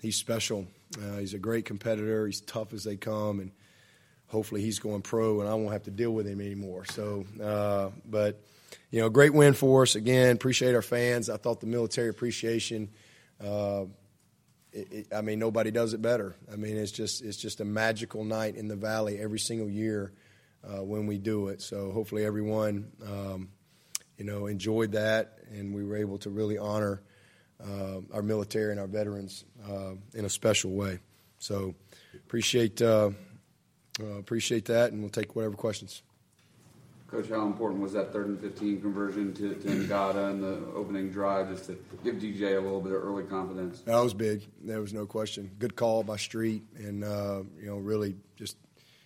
he's 0.00 0.16
special. 0.16 0.66
Uh, 0.96 1.18
he's 1.18 1.34
a 1.34 1.38
great 1.38 1.64
competitor. 1.64 2.26
He's 2.26 2.40
tough 2.40 2.72
as 2.72 2.84
they 2.84 2.96
come, 2.96 3.40
and 3.40 3.50
hopefully 4.26 4.60
he's 4.60 4.78
going 4.78 5.02
pro, 5.02 5.40
and 5.40 5.48
I 5.48 5.54
won't 5.54 5.72
have 5.72 5.84
to 5.84 5.90
deal 5.90 6.12
with 6.12 6.26
him 6.26 6.40
anymore. 6.40 6.84
So, 6.84 7.24
uh, 7.42 7.90
but 8.08 8.40
you 8.90 9.00
know, 9.00 9.08
great 9.08 9.34
win 9.34 9.54
for 9.54 9.82
us. 9.82 9.96
Again, 9.96 10.36
appreciate 10.36 10.74
our 10.74 10.82
fans. 10.82 11.28
I 11.28 11.38
thought 11.38 11.60
the 11.60 11.66
military 11.66 12.08
appreciation. 12.08 12.90
Uh, 13.42 13.86
it, 14.72 14.92
it, 14.92 15.06
I 15.14 15.20
mean, 15.20 15.38
nobody 15.38 15.70
does 15.70 15.94
it 15.94 16.02
better. 16.02 16.34
I 16.52 16.56
mean, 16.56 16.76
it's 16.76 16.92
just 16.92 17.22
it's 17.22 17.36
just 17.36 17.60
a 17.60 17.64
magical 17.64 18.24
night 18.24 18.56
in 18.56 18.68
the 18.68 18.76
valley 18.76 19.18
every 19.18 19.38
single 19.38 19.68
year 19.68 20.12
uh, 20.64 20.82
when 20.82 21.06
we 21.06 21.18
do 21.18 21.48
it. 21.48 21.60
So 21.62 21.90
hopefully 21.90 22.24
everyone, 22.24 22.90
um, 23.06 23.48
you 24.18 24.24
know, 24.24 24.46
enjoyed 24.46 24.92
that, 24.92 25.38
and 25.50 25.74
we 25.74 25.84
were 25.84 25.96
able 25.96 26.18
to 26.18 26.30
really 26.30 26.58
honor 26.58 27.02
uh, 27.62 28.00
our 28.12 28.22
military 28.22 28.70
and 28.70 28.80
our 28.80 28.86
veterans 28.86 29.44
uh, 29.68 29.92
in 30.14 30.24
a 30.24 30.30
special 30.30 30.72
way. 30.72 30.98
So 31.38 31.74
appreciate 32.14 32.80
uh, 32.82 33.10
uh, 34.00 34.18
appreciate 34.18 34.66
that, 34.66 34.92
and 34.92 35.00
we'll 35.00 35.10
take 35.10 35.34
whatever 35.34 35.56
questions. 35.56 36.02
Coach, 37.10 37.28
how 37.28 37.44
important 37.44 37.82
was 37.82 37.92
that 37.94 38.12
third 38.12 38.28
and 38.28 38.40
15 38.40 38.80
conversion 38.80 39.34
to, 39.34 39.54
to 39.56 39.68
Ngata 39.68 40.40
the 40.40 40.72
opening 40.76 41.10
drive 41.10 41.48
just 41.48 41.66
to 41.66 41.76
give 42.04 42.16
DJ 42.16 42.56
a 42.56 42.60
little 42.60 42.80
bit 42.80 42.92
of 42.92 43.02
early 43.02 43.24
confidence? 43.24 43.80
That 43.80 43.98
was 43.98 44.14
big. 44.14 44.46
There 44.62 44.80
was 44.80 44.94
no 44.94 45.06
question. 45.06 45.50
Good 45.58 45.74
call 45.74 46.04
by 46.04 46.18
Street, 46.18 46.62
and 46.76 47.02
uh, 47.02 47.42
you 47.58 47.66
know, 47.66 47.78
really 47.78 48.14
just 48.36 48.56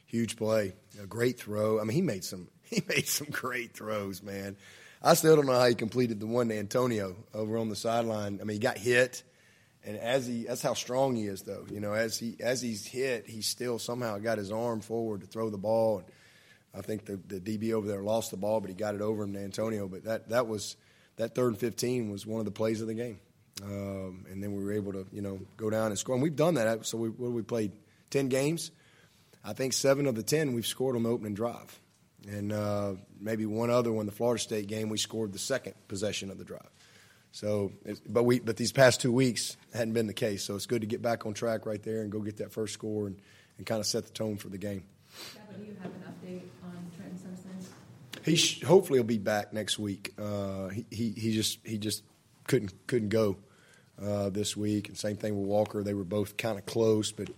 huge 0.04 0.36
play. 0.36 0.74
A 1.02 1.06
great 1.06 1.38
throw. 1.38 1.80
I 1.80 1.84
mean, 1.84 1.94
he 1.94 2.02
made 2.02 2.24
some. 2.24 2.48
He 2.66 2.82
made 2.88 3.06
some 3.06 3.28
great 3.30 3.74
throws, 3.74 4.22
man. 4.22 4.56
I 5.00 5.14
still 5.14 5.36
don't 5.36 5.46
know 5.46 5.52
how 5.52 5.66
he 5.66 5.74
completed 5.74 6.18
the 6.18 6.26
one 6.26 6.48
to 6.48 6.58
Antonio 6.58 7.14
over 7.32 7.58
on 7.58 7.68
the 7.68 7.76
sideline. 7.76 8.40
I 8.40 8.44
mean, 8.44 8.54
he 8.54 8.58
got 8.58 8.78
hit, 8.78 9.22
and 9.84 9.98
as 9.98 10.26
he 10.26 10.44
that's 10.44 10.62
how 10.62 10.74
strong 10.74 11.14
he 11.14 11.26
is, 11.26 11.42
though. 11.42 11.66
You 11.70 11.78
know, 11.78 11.92
as 11.92 12.18
he 12.18 12.36
as 12.40 12.60
he's 12.62 12.84
hit, 12.84 13.28
he 13.28 13.42
still 13.42 13.78
somehow 13.78 14.18
got 14.18 14.38
his 14.38 14.50
arm 14.50 14.80
forward 14.80 15.20
to 15.20 15.26
throw 15.26 15.50
the 15.50 15.58
ball. 15.58 15.98
And, 15.98 16.06
I 16.76 16.80
think 16.80 17.04
the, 17.04 17.16
the 17.16 17.40
DB 17.40 17.72
over 17.72 17.86
there 17.86 18.02
lost 18.02 18.30
the 18.30 18.36
ball, 18.36 18.60
but 18.60 18.68
he 18.68 18.74
got 18.74 18.94
it 18.94 19.00
over 19.00 19.22
him 19.22 19.32
to 19.34 19.40
Antonio. 19.40 19.86
But 19.86 20.04
that, 20.04 20.28
that 20.30 20.46
was 20.46 20.76
that 21.16 21.34
third 21.34 21.48
and 21.48 21.58
15 21.58 22.10
was 22.10 22.26
one 22.26 22.40
of 22.40 22.44
the 22.44 22.50
plays 22.50 22.80
of 22.80 22.88
the 22.88 22.94
game. 22.94 23.20
Um, 23.62 24.26
and 24.30 24.42
then 24.42 24.54
we 24.54 24.64
were 24.64 24.72
able 24.72 24.92
to, 24.92 25.06
you 25.12 25.22
know, 25.22 25.38
go 25.56 25.70
down 25.70 25.86
and 25.86 25.98
score. 25.98 26.14
And 26.14 26.22
we've 26.22 26.34
done 26.34 26.54
that. 26.54 26.86
So 26.86 26.98
we, 26.98 27.08
what 27.10 27.30
we 27.30 27.42
played? 27.42 27.72
10 28.10 28.28
games. 28.28 28.70
I 29.44 29.52
think 29.52 29.72
seven 29.72 30.06
of 30.06 30.14
the 30.14 30.22
10 30.22 30.54
we've 30.54 30.66
scored 30.66 30.96
on 30.96 31.02
the 31.02 31.10
opening 31.10 31.34
drive. 31.34 31.80
And 32.28 32.52
uh, 32.52 32.94
maybe 33.20 33.44
one 33.44 33.70
other 33.70 33.92
one, 33.92 34.06
the 34.06 34.12
Florida 34.12 34.42
State 34.42 34.66
game, 34.66 34.88
we 34.88 34.98
scored 34.98 35.32
the 35.32 35.38
second 35.38 35.74
possession 35.88 36.30
of 36.30 36.38
the 36.38 36.44
drive. 36.44 36.70
So, 37.32 37.72
but 38.08 38.22
we, 38.22 38.38
but 38.38 38.56
these 38.56 38.72
past 38.72 39.00
two 39.00 39.12
weeks 39.12 39.56
hadn't 39.72 39.92
been 39.92 40.06
the 40.06 40.14
case. 40.14 40.44
So 40.44 40.54
it's 40.54 40.66
good 40.66 40.80
to 40.82 40.86
get 40.86 41.02
back 41.02 41.26
on 41.26 41.34
track 41.34 41.66
right 41.66 41.82
there 41.82 42.02
and 42.02 42.10
go 42.10 42.20
get 42.20 42.38
that 42.38 42.52
first 42.52 42.72
score 42.72 43.08
and, 43.08 43.20
and 43.58 43.66
kind 43.66 43.80
of 43.80 43.86
set 43.86 44.04
the 44.04 44.12
tone 44.12 44.36
for 44.36 44.48
the 44.48 44.58
game. 44.58 44.84
Do 45.56 45.64
you 45.64 45.76
have 45.82 45.90
an 45.90 46.04
update? 46.08 46.42
He 48.24 48.36
sh- 48.36 48.62
hopefully 48.62 48.98
he'll 48.98 49.04
be 49.04 49.18
back 49.18 49.52
next 49.52 49.78
week. 49.78 50.14
Uh, 50.18 50.68
he, 50.68 50.86
he 50.90 51.10
he 51.10 51.32
just 51.34 51.58
he 51.64 51.76
just 51.76 52.02
couldn't 52.46 52.72
couldn't 52.86 53.10
go 53.10 53.36
uh, 54.02 54.30
this 54.30 54.56
week, 54.56 54.88
and 54.88 54.96
same 54.96 55.16
thing 55.16 55.38
with 55.38 55.46
Walker. 55.46 55.82
They 55.82 55.94
were 55.94 56.04
both 56.04 56.36
kind 56.36 56.58
of 56.58 56.64
close, 56.64 57.12
but 57.12 57.28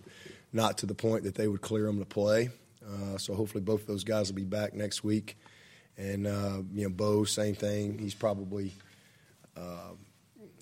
not 0.53 0.77
to 0.79 0.85
the 0.85 0.95
point 0.95 1.23
that 1.23 1.35
they 1.35 1.47
would 1.47 1.61
clear 1.61 1.87
him 1.87 1.99
to 1.99 2.05
play. 2.05 2.49
Uh, 2.85 3.17
so 3.17 3.35
hopefully 3.35 3.61
both 3.61 3.81
of 3.81 3.87
those 3.87 4.05
guys 4.05 4.29
will 4.29 4.37
be 4.37 4.45
back 4.45 4.73
next 4.73 5.03
week. 5.03 5.37
And 5.97 6.25
uh, 6.25 6.61
you 6.73 6.83
know, 6.83 6.89
Bo, 6.89 7.25
same 7.25 7.55
thing. 7.55 7.97
He's 7.97 8.13
probably, 8.13 8.71
uh, 9.57 9.91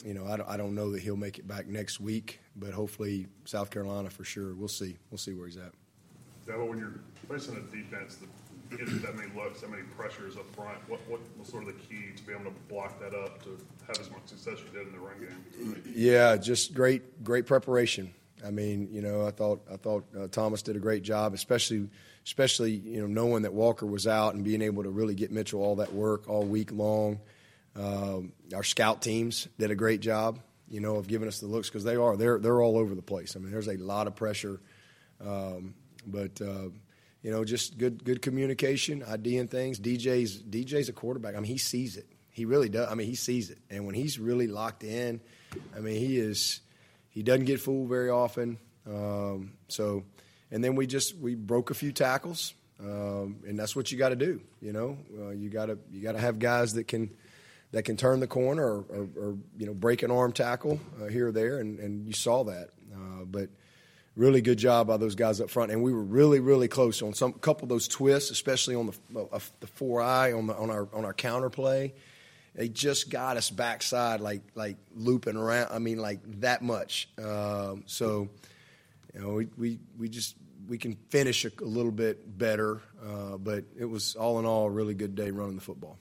you 0.04 0.14
know, 0.14 0.26
I 0.26 0.38
don't, 0.38 0.50
I 0.50 0.58
don't 0.58 0.74
know 0.74 0.92
that 0.94 1.04
he'll 1.04 1.18
make 1.18 1.38
it 1.38 1.48
back 1.48 1.68
next 1.68 2.00
week, 2.00 2.40
but 2.56 2.74
hopefully 2.74 3.28
South 3.44 3.70
Carolina 3.70 4.10
for 4.10 4.24
sure. 4.24 4.56
We'll 4.56 4.70
see. 4.70 4.98
We'll 5.12 5.18
see 5.20 5.34
where 5.34 5.46
he's 5.46 5.58
at. 5.58 5.74
Dabo, 6.48 6.70
when 6.70 6.80
you're 6.80 7.00
facing 7.30 7.58
a 7.58 7.76
defense 7.76 8.16
that 8.16 8.30
you 8.72 8.86
that 9.00 9.16
many 9.16 9.32
looks, 9.36 9.62
that 9.62 9.70
many 9.70 9.84
pressures 9.84 10.38
up 10.38 10.54
front, 10.56 10.78
what, 10.90 11.00
what 11.08 11.20
was 11.38 11.48
sort 11.48 11.64
of 11.64 11.68
the 11.68 11.74
key 11.74 12.12
to 12.16 12.24
be 12.24 12.34
able 12.34 12.46
to 12.46 12.56
block 12.68 13.00
that 13.00 13.14
up 13.14 13.44
to 13.44 13.58
have 13.88 14.00
as 14.00 14.10
much 14.12 14.26
success 14.26 14.60
you 14.60 14.78
did 14.78 14.88
in 14.88 14.94
the 14.94 15.00
run 15.00 15.20
game? 15.20 15.84
Yeah, 15.94 16.36
just 16.38 16.74
great, 16.74 17.24
great 17.24 17.46
preparation. 17.46 18.14
I 18.46 18.52
mean, 18.52 18.90
you 18.92 19.02
know, 19.02 19.26
I 19.26 19.32
thought 19.32 19.62
I 19.72 19.78
thought 19.78 20.06
uh, 20.18 20.28
Thomas 20.28 20.62
did 20.62 20.76
a 20.76 20.80
great 20.80 21.04
job, 21.04 21.34
especially 21.34 21.90
especially 22.26 22.72
you 22.72 23.02
know 23.02 23.08
knowing 23.08 23.44
that 23.44 23.54
Walker 23.54 23.86
was 23.86 24.08
out 24.08 24.36
and 24.36 24.44
being 24.44 24.62
able 24.62 24.84
to 24.84 24.90
really 24.90 25.16
get 25.16 25.32
Mitchell 25.32 25.62
all 25.62 25.78
that 25.78 25.94
work 25.94 26.30
all 26.30 26.44
week 26.44 26.72
long. 26.72 27.20
Um, 27.76 28.34
our 28.54 28.64
scout 28.64 29.02
teams 29.02 29.48
did 29.58 29.72
a 29.72 29.76
great 29.76 30.00
job, 30.00 30.40
you 30.70 30.80
know, 30.80 30.96
of 30.96 31.08
giving 31.08 31.28
us 31.28 31.40
the 31.40 31.48
looks 31.48 31.70
because 31.70 31.84
they 31.84 31.96
are 31.96 32.16
they're 32.16 32.40
they're 32.40 32.62
all 32.62 32.78
over 32.78 32.94
the 32.94 33.02
place. 33.02 33.36
I 33.36 33.40
mean, 33.40 33.52
there's 33.52 33.68
a 33.68 33.78
lot 33.78 34.08
of 34.08 34.16
pressure, 34.16 34.60
um, 35.26 35.74
but 36.06 36.40
uh, 36.42 36.70
you 37.26 37.32
know, 37.32 37.44
just 37.44 37.80
good 37.80 38.04
good 38.04 38.22
communication, 38.22 39.02
IDing 39.02 39.48
things. 39.48 39.80
DJ's 39.80 40.44
DJ's 40.44 40.90
a 40.90 40.94
quarterback. 40.94 41.34
I 41.36 41.40
mean, 41.40 41.50
he 41.52 41.58
sees 41.58 41.98
it. 41.98 42.06
He 42.30 42.46
really 42.46 42.70
does. 42.70 42.88
I 42.88 42.94
mean, 42.94 43.08
he 43.08 43.16
sees 43.16 43.50
it, 43.50 43.58
and 43.68 43.88
when 43.88 43.96
he's 43.96 44.20
really 44.20 44.46
locked 44.46 44.84
in, 44.84 45.20
I 45.76 45.80
mean, 45.80 45.96
he 45.96 46.20
is 46.20 46.62
he 47.10 47.24
doesn't 47.24 47.46
get 47.46 47.60
fooled 47.60 47.90
very 47.90 48.12
often. 48.12 48.60
Um, 48.86 49.54
so, 49.70 50.04
and 50.52 50.64
then 50.64 50.76
we 50.76 50.86
just 50.86 51.18
we 51.18 51.34
broke 51.34 51.72
a 51.72 51.74
few 51.74 51.92
tackles, 51.92 52.54
um, 52.80 53.38
and 53.48 53.58
that's 53.58 53.76
what 53.76 53.92
you 53.92 53.98
got 53.98 54.10
to 54.10 54.16
do. 54.16 54.40
You 54.62 54.74
know, 54.74 54.98
uh, 55.20 55.30
you 55.30 55.50
got 55.50 55.66
to 55.66 55.80
you 55.92 56.04
got 56.04 56.12
to 56.12 56.20
have 56.20 56.38
guys 56.38 56.74
that 56.74 56.88
can 56.88 57.10
that 57.72 57.86
can 57.86 57.98
turn 57.98 58.20
the 58.20 58.28
corner 58.28 58.64
or, 58.64 58.86
or, 58.88 59.08
or 59.18 59.38
you 59.58 59.66
know 59.66 59.74
break 59.74 60.04
an 60.04 60.12
arm 60.12 60.32
tackle 60.32 60.80
uh, 61.02 61.08
here 61.08 61.30
or 61.30 61.32
there, 61.32 61.58
and, 61.58 61.80
and 61.80 62.06
you 62.06 62.14
saw 62.14 62.44
that. 62.44 62.70
Uh, 62.94 63.26
but 63.26 63.50
really 64.16 64.42
good 64.42 64.58
job 64.58 64.88
by 64.88 64.98
those 64.98 65.16
guys 65.16 65.42
up 65.42 65.50
front, 65.50 65.72
and 65.72 65.84
we 65.84 65.94
were 65.94 66.04
really 66.04 66.40
really 66.40 66.68
close 66.68 67.02
on 67.02 67.14
some 67.14 67.34
couple 67.34 67.66
of 67.66 67.70
those 67.70 67.88
twists, 67.88 68.32
especially 68.32 68.76
on 68.76 68.94
the 69.12 69.20
uh, 69.32 69.40
the 69.60 69.68
four 69.68 70.02
eye 70.02 70.34
on 70.34 70.48
the 70.48 70.56
on 70.56 70.70
our 70.70 70.88
on 70.94 71.06
our 71.06 71.14
counter 71.14 71.50
play 71.50 71.94
they 72.56 72.70
just 72.70 73.10
got 73.10 73.38
us 73.38 73.50
backside, 73.50 74.22
like 74.22 74.42
like 74.56 74.78
looping 74.96 75.36
around. 75.36 75.70
I 75.72 75.80
mean, 75.80 75.98
like 75.98 76.20
that 76.40 76.62
much. 76.62 77.10
Um, 77.18 77.84
so, 77.86 78.30
you 79.14 79.20
know, 79.22 79.34
we, 79.34 79.48
we 79.58 79.80
we 79.98 80.10
just 80.10 80.36
we 80.68 80.78
can 80.78 80.96
finish 81.10 81.46
a, 81.46 81.52
a 81.62 81.66
little 81.66 81.92
bit 81.92 82.38
better, 82.38 82.82
uh, 83.06 83.38
but 83.38 83.66
it 83.78 83.86
was 83.86 84.16
all 84.16 84.40
in 84.40 84.46
all 84.46 84.68
a 84.68 84.70
really 84.70 84.94
good 84.94 85.16
day 85.16 85.32
running 85.32 85.56
the 85.56 85.62
football. 85.62 86.00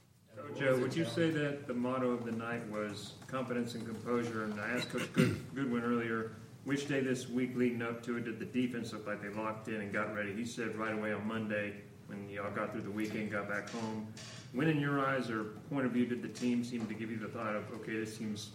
Joe, 0.57 0.79
would 0.79 0.95
you 0.95 1.05
say 1.05 1.31
that 1.31 1.67
the 1.67 1.75
motto 1.75 2.13
of 2.13 2.25
the 2.25 2.31
night 2.31 2.65
was 2.71 3.15
confidence 3.27 3.75
and 3.75 3.85
composure? 3.85 4.45
And 4.45 4.61
I 4.61 4.71
asked 4.71 4.91
Coach 4.91 5.13
Good, 5.13 5.45
Goodwin 5.53 5.83
earlier, 5.83 6.31
which 6.65 6.89
day 6.89 7.01
this 7.01 7.29
week 7.29 7.55
leading 7.55 7.83
up 7.83 8.03
to 8.05 8.17
it 8.17 8.25
did 8.25 8.39
the 8.39 8.45
defense 8.45 8.93
look 8.93 9.07
like 9.07 9.23
they 9.23 9.29
locked 9.29 9.69
in 9.69 9.77
and 9.77 9.93
got 9.93 10.15
ready? 10.15 10.33
He 10.35 10.45
said 10.45 10.77
right 10.77 10.95
away 10.95 11.13
on 11.13 11.27
Monday 11.27 11.75
when 12.07 12.29
y'all 12.29 12.51
got 12.51 12.73
through 12.73 12.83
the 12.83 12.91
weekend, 12.91 13.31
got 13.31 13.49
back 13.49 13.71
home, 13.71 14.07
when 14.53 14.69
in 14.69 14.79
your 14.79 15.05
eyes 15.05 15.31
or 15.31 15.45
point 15.71 15.87
of 15.87 15.93
view 15.93 16.07
did 16.07 16.23
the 16.23 16.29
team 16.29 16.63
seem 16.63 16.87
to 16.87 16.95
give 16.95 17.11
you 17.11 17.17
the 17.17 17.29
thought 17.29 17.57
of, 17.57 17.65
okay, 17.75 17.97
this 17.97 18.17
team's 18.17 18.51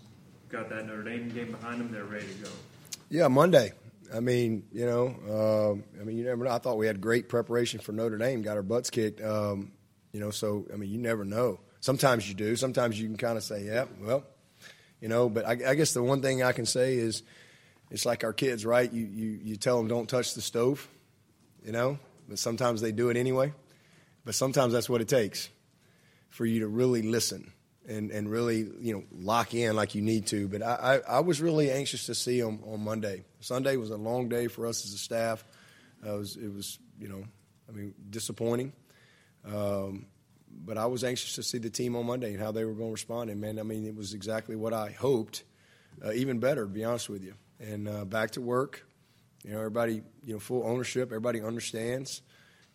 got 0.50 0.70
that 0.70 0.86
Notre 0.86 1.04
Dame 1.04 1.30
game 1.30 1.51
behind 1.51 1.80
them, 1.80 1.92
they're 1.92 2.06
ready 2.06 2.28
to 2.28 2.34
go? 2.44 2.50
Yeah, 3.10 3.28
Monday. 3.28 3.74
I 4.13 4.20
mean, 4.20 4.63
you 4.72 4.86
know, 4.86 5.16
uh, 5.28 6.01
I 6.01 6.04
mean, 6.04 6.18
you 6.18 6.24
never 6.24 6.44
know. 6.44 6.51
I 6.51 6.58
thought 6.58 6.78
we 6.78 6.88
had 6.88 7.00
great 7.00 7.30
preparation 7.30 7.80
for 7.80 7.92
Notre 7.92 8.18
Dame, 8.18 8.42
got 8.42 8.58
our 8.58 8.63
butts 8.63 8.89
kicked. 8.89 9.22
Um, 9.22 9.72
you 10.12 10.20
know, 10.20 10.32
so 10.32 10.66
I 10.74 10.78
mean, 10.78 10.89
you 10.89 10.98
never 10.98 11.25
know. 11.25 11.60
Sometimes 11.82 12.28
you 12.28 12.34
do. 12.34 12.56
Sometimes 12.56 13.00
you 13.00 13.08
can 13.08 13.18
kind 13.18 13.38
of 13.38 13.44
say, 13.44 13.66
"Yeah, 13.66 13.86
well," 14.01 14.24
you 15.00 15.08
know. 15.08 15.30
But 15.30 15.46
I, 15.46 15.51
I 15.51 15.75
guess 15.75 15.94
the 15.94 16.01
one 16.01 16.22
thing 16.22 16.42
I 16.42 16.51
can 16.51 16.66
say 16.66 16.96
is, 16.96 17.22
it's 17.91 18.05
like 18.05 18.24
our 18.24 18.34
kids, 18.34 18.65
right? 18.65 18.91
You 18.91 19.05
you 19.05 19.39
you 19.43 19.55
tell 19.55 19.77
them 19.77 19.88
don't 19.88 20.08
touch 20.08 20.34
the 20.34 20.41
stove, 20.41 20.88
you 21.63 21.72
know, 21.72 22.00
but 22.27 22.39
sometimes 22.39 22.81
they 22.81 22.91
do 22.91 23.10
it 23.10 23.17
anyway. 23.17 23.53
But 24.25 24.36
sometimes 24.36 24.74
that's 24.74 24.89
what 24.89 25.01
it 25.01 25.08
takes 25.08 25.50
for 26.29 26.46
you 26.46 26.60
to 26.60 26.67
really 26.67 27.01
listen 27.01 27.51
and, 27.88 28.12
and 28.12 28.29
really 28.29 28.67
you 28.79 28.93
know 28.93 29.03
lock 29.12 29.53
in 29.53 29.75
like 29.75 29.96
you 29.96 30.01
need 30.01 30.27
to. 30.27 30.48
But 30.48 30.62
I, 30.62 31.01
I, 31.08 31.17
I 31.17 31.19
was 31.22 31.41
really 31.41 31.72
anxious 31.72 32.05
to 32.05 32.15
see 32.15 32.39
them 32.39 32.62
on 32.65 32.84
Monday. 32.84 33.24
Sunday 33.39 33.75
was 33.77 33.89
a 33.89 33.98
long 33.98 34.29
day 34.29 34.48
for 34.48 34.67
us 34.67 34.86
as 34.86 34.93
a 34.93 34.98
staff. 34.98 35.43
It, 36.05 36.12
was, 36.12 36.38
it 36.38 36.53
was 36.53 36.77
you 37.00 37.08
know 37.08 37.24
I 37.67 37.72
mean 37.72 37.93
disappointing. 38.10 38.74
Um, 39.46 40.05
but 40.65 40.77
I 40.77 40.86
was 40.86 41.03
anxious 41.03 41.36
to 41.36 41.43
see 41.43 41.58
the 41.58 41.69
team 41.69 41.96
on 41.96 42.05
Monday 42.05 42.34
and 42.34 42.41
how 42.41 42.51
they 42.51 42.65
were 42.65 42.74
going 42.74 42.89
to 42.89 42.93
respond. 42.93 43.29
And 43.29 43.39
man, 43.39 43.60
I 43.60 43.63
mean, 43.63 43.86
it 43.86 43.96
was 43.96 44.13
exactly 44.13 44.55
what 44.55 44.74
I 44.74 44.91
hoped, 44.91 45.43
uh, 46.03 46.12
even 46.12 46.39
better, 46.39 46.63
to 46.63 46.69
be 46.69 46.84
honest 46.84 47.10
with 47.10 47.24
you. 47.24 47.36
And 47.60 47.88
uh, 47.88 48.06
back 48.06 48.32
to 48.32 48.42
work, 48.42 48.86
you 49.44 49.51
know, 49.51 49.58
everybody, 49.58 50.01
you 50.24 50.34
know, 50.34 50.39
full 50.39 50.66
ownership, 50.66 51.10
everybody 51.10 51.42
understands, 51.42 52.22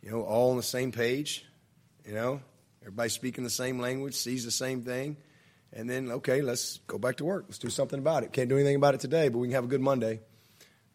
you 0.03 0.11
know, 0.11 0.23
all 0.23 0.51
on 0.51 0.57
the 0.57 0.63
same 0.63 0.93
page, 0.93 1.47
you 2.07 2.15
know, 2.15 2.41
Everybody 2.85 3.09
speaking 3.09 3.45
the 3.45 3.51
same 3.51 3.79
language, 3.79 4.15
sees 4.15 4.45
the 4.45 4.51
same 4.51 4.83
thing. 4.83 5.17
And 5.73 5.89
then, 5.89 6.11
okay, 6.11 6.43
let's 6.43 6.81
go 6.87 6.99
back 6.99 7.17
to 7.17 7.25
work. 7.25 7.47
Let's 7.49 7.59
do 7.59 7.71
something 7.71 7.99
about 7.99 8.25
it. 8.25 8.33
Can't 8.35 8.51
do 8.51 8.57
anything 8.57 8.77
about 8.77 8.95
it 8.95 9.01
today, 9.01 9.31
but 9.31 9.39
we 9.39 9.49
can 9.49 9.55
have 9.55 9.65
a 9.65 9.69
good 9.69 9.81
Monday, 9.81 10.21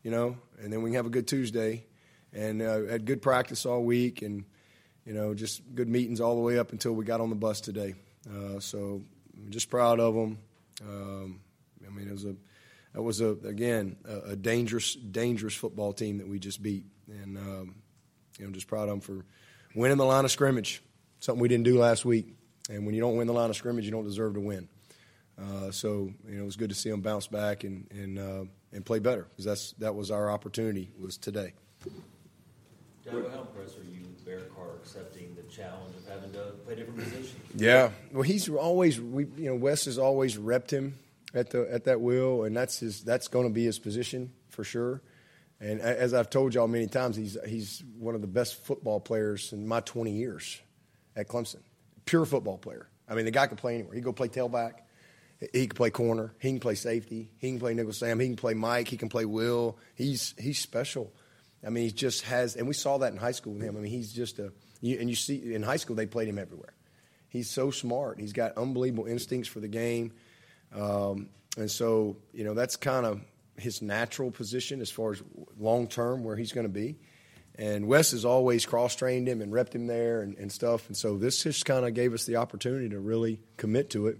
you 0.03 0.11
know, 0.11 0.37
and 0.61 0.71
then 0.71 0.83
we 0.83 0.91
can 0.91 0.97
have 0.97 1.07
a 1.07 1.09
good 1.09 1.27
Tuesday. 1.27 1.87
And 2.31 2.61
uh, 2.61 2.85
had 2.85 3.05
good 3.05 3.23
practice 3.23 3.65
all 3.65 3.83
week 3.83 4.21
and, 4.21 4.45
you 5.03 5.13
know, 5.13 5.33
just 5.33 5.63
good 5.73 5.89
meetings 5.89 6.21
all 6.21 6.35
the 6.35 6.41
way 6.41 6.59
up 6.59 6.73
until 6.73 6.91
we 6.91 7.05
got 7.05 7.21
on 7.21 7.31
the 7.31 7.35
bus 7.35 7.59
today. 7.59 7.95
Uh, 8.29 8.59
so 8.59 9.01
I'm 9.35 9.49
just 9.49 9.71
proud 9.71 9.99
of 9.99 10.13
them. 10.13 10.37
Um, 10.87 11.39
I 11.87 11.89
mean, 11.89 12.07
it 12.07 12.11
was 12.11 12.25
a, 12.25 12.35
that 12.93 13.01
was 13.01 13.21
a 13.21 13.29
again 13.43 13.97
a, 14.05 14.31
a, 14.31 14.35
dangerous, 14.35 14.95
dangerous 14.95 15.53
football 15.53 15.93
team 15.93 16.17
that 16.17 16.27
we 16.27 16.39
just 16.39 16.61
beat, 16.61 16.85
and 17.07 17.37
um, 17.37 17.75
you 18.37 18.45
know, 18.45 18.51
just 18.51 18.67
proud 18.67 18.83
of 18.83 18.89
them 18.89 19.01
for 19.01 19.25
winning 19.75 19.97
the 19.97 20.05
line 20.05 20.25
of 20.25 20.31
scrimmage 20.31 20.81
something 21.19 21.41
we 21.41 21.47
didn't 21.47 21.65
do 21.65 21.77
last 21.77 22.05
week. 22.05 22.35
And 22.69 22.85
when 22.85 22.95
you 22.95 23.01
don't 23.01 23.17
win 23.17 23.27
the 23.27 23.33
line 23.33 23.49
of 23.49 23.55
scrimmage, 23.55 23.85
you 23.85 23.91
don't 23.91 24.05
deserve 24.05 24.35
to 24.35 24.39
win. 24.39 24.67
Uh, 25.37 25.71
so 25.71 26.11
you 26.27 26.35
know 26.35 26.43
it 26.43 26.45
was 26.45 26.57
good 26.57 26.69
to 26.69 26.75
see 26.75 26.89
them 26.89 27.01
bounce 27.01 27.27
back 27.27 27.63
and 27.63 27.87
and 27.91 28.19
uh, 28.19 28.43
and 28.73 28.85
play 28.85 28.99
better 28.99 29.27
because 29.29 29.45
that's 29.45 29.71
that 29.73 29.95
was 29.95 30.11
our 30.11 30.29
opportunity 30.29 30.91
was 30.99 31.17
today. 31.17 31.53
Dabo, 33.05 33.31
how 33.31 33.41
impressed 33.41 33.77
are 33.77 33.83
you 33.83 34.01
with 34.01 34.25
Bear 34.25 34.41
Carr 34.53 34.75
accepting 34.81 35.33
the 35.35 35.43
challenge 35.43 35.95
of 35.95 36.13
having 36.13 36.33
to 36.33 36.39
play 36.65 36.75
different 36.75 36.99
positions? 36.99 37.35
Yeah, 37.55 37.91
well, 38.11 38.23
he's 38.23 38.49
always 38.49 38.99
we 38.99 39.27
you 39.37 39.49
know 39.49 39.55
Wes 39.55 39.85
has 39.85 39.97
always 39.97 40.37
repped 40.37 40.71
him 40.71 40.99
at 41.33 41.51
the 41.51 41.67
at 41.71 41.85
that 41.85 42.01
wheel, 42.01 42.43
and 42.43 42.55
that's 42.55 42.79
his 42.79 43.03
that's 43.03 43.27
going 43.27 43.47
to 43.47 43.53
be 43.53 43.65
his 43.65 43.79
position 43.79 44.31
for 44.49 44.63
sure. 44.63 45.01
And 45.61 45.81
as 45.81 46.13
I've 46.13 46.29
told 46.29 46.53
y'all 46.53 46.67
many 46.67 46.87
times, 46.87 47.15
he's 47.15 47.37
he's 47.45 47.83
one 47.97 48.15
of 48.15 48.21
the 48.21 48.27
best 48.27 48.63
football 48.63 48.99
players 48.99 49.51
in 49.51 49.67
my 49.67 49.81
20 49.81 50.11
years 50.11 50.59
at 51.15 51.27
Clemson. 51.27 51.61
Pure 52.05 52.25
football 52.25 52.57
player. 52.57 52.89
I 53.09 53.15
mean, 53.15 53.25
the 53.25 53.31
guy 53.31 53.47
can 53.47 53.57
play 53.57 53.75
anywhere. 53.75 53.93
He 53.93 53.99
can 53.99 54.05
go 54.05 54.13
play 54.13 54.29
tailback. 54.29 54.73
He 55.53 55.67
can 55.67 55.75
play 55.75 55.89
corner. 55.89 56.33
He 56.39 56.49
can 56.49 56.59
play 56.59 56.75
safety. 56.75 57.29
He 57.37 57.49
can 57.49 57.59
play 57.59 57.73
nickel 57.73 57.93
Sam. 57.93 58.19
He 58.19 58.27
can 58.27 58.35
play 58.35 58.53
Mike. 58.53 58.87
He 58.87 58.97
can 58.97 59.09
play 59.09 59.25
Will. 59.25 59.77
He's 59.95 60.33
he's 60.37 60.59
special. 60.59 61.13
I 61.65 61.69
mean, 61.69 61.85
he 61.85 61.91
just 61.91 62.23
has, 62.23 62.55
and 62.55 62.67
we 62.67 62.73
saw 62.73 62.99
that 62.99 63.11
in 63.11 63.17
high 63.17 63.31
school 63.31 63.53
with 63.53 63.63
him. 63.63 63.75
I 63.75 63.81
mean, 63.81 63.91
he's 63.91 64.13
just 64.13 64.39
a, 64.39 64.53
and 64.81 65.09
you 65.09 65.15
see 65.15 65.53
in 65.53 65.61
high 65.61 65.75
school 65.75 65.95
they 65.95 66.05
played 66.05 66.29
him 66.29 66.39
everywhere. 66.39 66.73
He's 67.27 67.49
so 67.49 67.69
smart. 67.69 68.19
He's 68.19 68.33
got 68.33 68.57
unbelievable 68.57 69.05
instincts 69.05 69.49
for 69.49 69.59
the 69.59 69.67
game, 69.67 70.13
um, 70.75 71.29
and 71.57 71.69
so 71.69 72.17
you 72.33 72.43
know 72.43 72.53
that's 72.53 72.75
kind 72.75 73.05
of 73.05 73.21
his 73.59 73.81
natural 73.81 74.31
position 74.31 74.81
as 74.81 74.89
far 74.89 75.11
as 75.11 75.21
long 75.57 75.87
term 75.87 76.23
where 76.23 76.35
he's 76.35 76.51
going 76.51 76.65
to 76.65 76.73
be. 76.73 76.97
And 77.55 77.87
Wes 77.87 78.11
has 78.11 78.23
always 78.23 78.65
cross 78.65 78.95
trained 78.95 79.27
him 79.27 79.41
and 79.41 79.51
repped 79.51 79.75
him 79.75 79.85
there 79.85 80.21
and, 80.21 80.37
and 80.37 80.49
stuff. 80.49 80.87
And 80.87 80.95
so 80.95 81.17
this 81.17 81.43
just 81.43 81.65
kind 81.65 81.85
of 81.85 81.93
gave 81.93 82.13
us 82.13 82.25
the 82.25 82.37
opportunity 82.37 82.89
to 82.89 82.99
really 82.99 83.41
commit 83.57 83.89
to 83.91 84.07
it. 84.07 84.17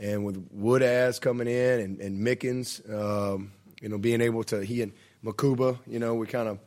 And 0.00 0.24
with 0.24 0.50
Woodaz 0.52 1.20
coming 1.20 1.46
in 1.46 1.80
and, 1.80 2.00
and 2.00 2.26
Mickens, 2.26 2.82
um, 2.92 3.52
you 3.80 3.88
know, 3.88 3.98
being 3.98 4.20
able 4.20 4.42
to, 4.44 4.64
he 4.64 4.82
and 4.82 4.92
Mukuba, 5.24 5.78
you 5.86 6.00
know, 6.00 6.14
we 6.14 6.26
kind 6.26 6.48
of 6.48 6.58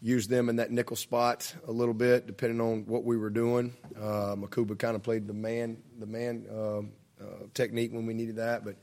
used 0.00 0.30
them 0.30 0.48
in 0.48 0.56
that 0.56 0.70
nickel 0.70 0.96
spot 0.96 1.54
a 1.68 1.72
little 1.72 1.92
bit, 1.92 2.26
depending 2.26 2.60
on 2.62 2.86
what 2.86 3.04
we 3.04 3.18
were 3.18 3.28
doing. 3.28 3.76
Uh, 3.94 4.34
Mukuba 4.36 4.78
kind 4.78 4.96
of 4.96 5.02
played 5.02 5.26
the 5.26 5.34
man, 5.34 5.76
the 5.98 6.06
man 6.06 6.46
uh, 6.50 6.80
uh, 7.20 7.46
technique 7.54 7.92
when 7.92 8.06
we 8.06 8.14
needed 8.14 8.36
that. 8.36 8.64
But 8.64 8.76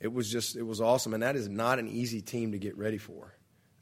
it 0.00 0.12
was 0.12 0.30
just, 0.30 0.56
it 0.56 0.62
was 0.62 0.80
awesome. 0.80 1.14
And 1.14 1.22
that 1.22 1.36
is 1.36 1.48
not 1.48 1.78
an 1.78 1.88
easy 1.88 2.20
team 2.20 2.52
to 2.52 2.58
get 2.58 2.76
ready 2.76 2.98
for 2.98 3.36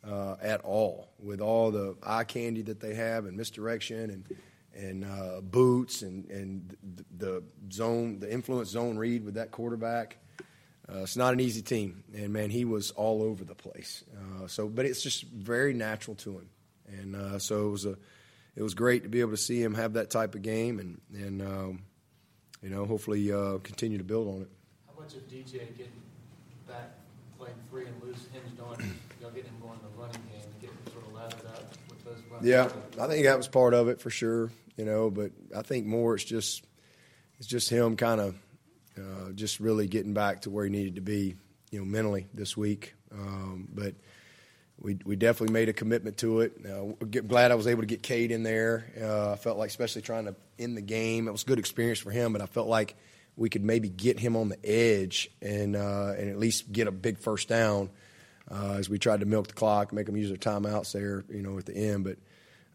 uh, 0.06 0.36
at 0.40 0.60
all 0.62 1.08
with 1.18 1.40
all 1.40 1.70
the 1.70 1.96
eye 2.02 2.24
candy 2.24 2.62
that 2.62 2.80
they 2.80 2.94
have 2.94 3.26
and 3.26 3.36
misdirection 3.36 4.10
and 4.10 4.24
and 4.76 5.04
uh, 5.04 5.40
boots 5.40 6.02
and 6.02 6.28
and 6.30 6.76
the 7.16 7.42
zone 7.72 8.18
the 8.18 8.30
influence 8.30 8.70
zone 8.70 8.96
read 8.96 9.24
with 9.24 9.34
that 9.34 9.50
quarterback. 9.50 10.18
Uh, 10.86 10.98
it's 10.98 11.16
not 11.16 11.32
an 11.32 11.40
easy 11.40 11.62
team, 11.62 12.04
and 12.14 12.30
man, 12.30 12.50
he 12.50 12.66
was 12.66 12.90
all 12.90 13.22
over 13.22 13.42
the 13.42 13.54
place. 13.54 14.04
Uh, 14.14 14.46
so, 14.46 14.68
but 14.68 14.84
it's 14.84 15.02
just 15.02 15.22
very 15.22 15.72
natural 15.72 16.14
to 16.14 16.32
him, 16.32 16.48
and 16.86 17.16
uh, 17.16 17.38
so 17.38 17.68
it 17.68 17.70
was 17.70 17.86
a 17.86 17.96
it 18.56 18.62
was 18.62 18.74
great 18.74 19.02
to 19.04 19.08
be 19.08 19.20
able 19.20 19.30
to 19.30 19.36
see 19.38 19.62
him 19.62 19.74
have 19.74 19.94
that 19.94 20.10
type 20.10 20.34
of 20.34 20.42
game, 20.42 20.78
and 20.78 21.00
and 21.14 21.40
um, 21.40 21.82
you 22.64 22.70
know, 22.70 22.86
hopefully 22.86 23.30
uh, 23.30 23.58
continue 23.58 23.98
to 23.98 24.04
build 24.04 24.26
on 24.26 24.40
it. 24.40 24.48
How 24.86 25.00
much 25.00 25.14
of 25.14 25.28
DJ 25.28 25.52
getting 25.76 25.92
back, 26.66 26.96
playing 27.38 27.54
free 27.70 27.84
and 27.84 28.02
loose, 28.02 28.26
hinged 28.32 28.58
on 28.58 28.82
y'all 29.20 29.30
getting 29.30 29.50
him 29.50 29.60
going 29.60 29.78
in 29.78 29.84
the 29.92 30.02
running 30.02 30.22
game 30.32 30.40
and 30.42 30.60
getting 30.62 30.76
sort 30.90 31.06
of 31.06 31.12
lathered 31.12 31.46
up 31.46 31.74
with 31.90 32.02
those 32.06 32.22
runs? 32.32 32.44
Yeah, 32.46 32.70
I 32.98 33.06
think 33.06 33.26
that 33.26 33.36
was 33.36 33.48
part 33.48 33.74
of 33.74 33.88
it 33.88 34.00
for 34.00 34.08
sure. 34.08 34.50
You 34.78 34.86
know, 34.86 35.10
but 35.10 35.32
I 35.54 35.60
think 35.60 35.84
more 35.84 36.14
it's 36.14 36.24
just 36.24 36.64
it's 37.38 37.46
just 37.46 37.68
him 37.68 37.96
kind 37.96 38.20
of 38.20 38.34
uh, 38.96 39.32
just 39.34 39.60
really 39.60 39.86
getting 39.86 40.14
back 40.14 40.40
to 40.42 40.50
where 40.50 40.64
he 40.64 40.70
needed 40.70 40.94
to 40.94 41.02
be, 41.02 41.36
you 41.70 41.80
know, 41.80 41.84
mentally 41.84 42.28
this 42.32 42.56
week. 42.56 42.94
Um, 43.12 43.68
but 43.72 43.94
we 44.80 44.98
we 45.04 45.16
definitely 45.16 45.52
made 45.52 45.68
a 45.68 45.72
commitment 45.72 46.18
to 46.18 46.40
it. 46.40 46.52
Uh, 46.64 47.04
get, 47.06 47.28
glad 47.28 47.50
I 47.50 47.54
was 47.54 47.66
able 47.66 47.82
to 47.82 47.86
get 47.86 48.02
Cade 48.02 48.30
in 48.30 48.42
there. 48.42 48.86
Uh, 49.00 49.32
I 49.32 49.36
felt 49.36 49.58
like, 49.58 49.70
especially 49.70 50.02
trying 50.02 50.26
to 50.26 50.34
end 50.58 50.76
the 50.76 50.82
game, 50.82 51.28
it 51.28 51.32
was 51.32 51.42
a 51.42 51.46
good 51.46 51.58
experience 51.58 51.98
for 51.98 52.10
him. 52.10 52.32
But 52.32 52.42
I 52.42 52.46
felt 52.46 52.68
like 52.68 52.96
we 53.36 53.48
could 53.48 53.64
maybe 53.64 53.88
get 53.88 54.18
him 54.18 54.36
on 54.36 54.48
the 54.48 54.58
edge 54.64 55.30
and 55.40 55.76
uh, 55.76 56.14
and 56.18 56.28
at 56.28 56.38
least 56.38 56.72
get 56.72 56.86
a 56.86 56.92
big 56.92 57.18
first 57.18 57.48
down 57.48 57.90
uh, 58.50 58.74
as 58.78 58.88
we 58.88 58.98
tried 58.98 59.20
to 59.20 59.26
milk 59.26 59.48
the 59.48 59.54
clock, 59.54 59.92
make 59.92 60.06
them 60.06 60.16
use 60.16 60.28
their 60.28 60.36
timeouts 60.36 60.92
there, 60.92 61.24
you 61.28 61.42
know, 61.42 61.56
at 61.58 61.66
the 61.66 61.74
end. 61.74 62.04
But 62.04 62.18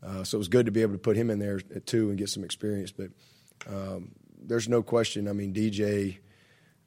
uh, 0.01 0.23
so 0.23 0.37
it 0.37 0.39
was 0.39 0.47
good 0.47 0.65
to 0.65 0.71
be 0.71 0.81
able 0.81 0.93
to 0.93 0.99
put 0.99 1.15
him 1.15 1.29
in 1.29 1.39
there 1.39 1.59
too 1.59 2.09
and 2.09 2.17
get 2.17 2.29
some 2.29 2.43
experience. 2.43 2.91
But 2.91 3.09
um, 3.67 4.11
there's 4.41 4.69
no 4.69 4.81
question. 4.81 5.27
I 5.27 5.33
mean, 5.33 5.53
DJ, 5.53 6.17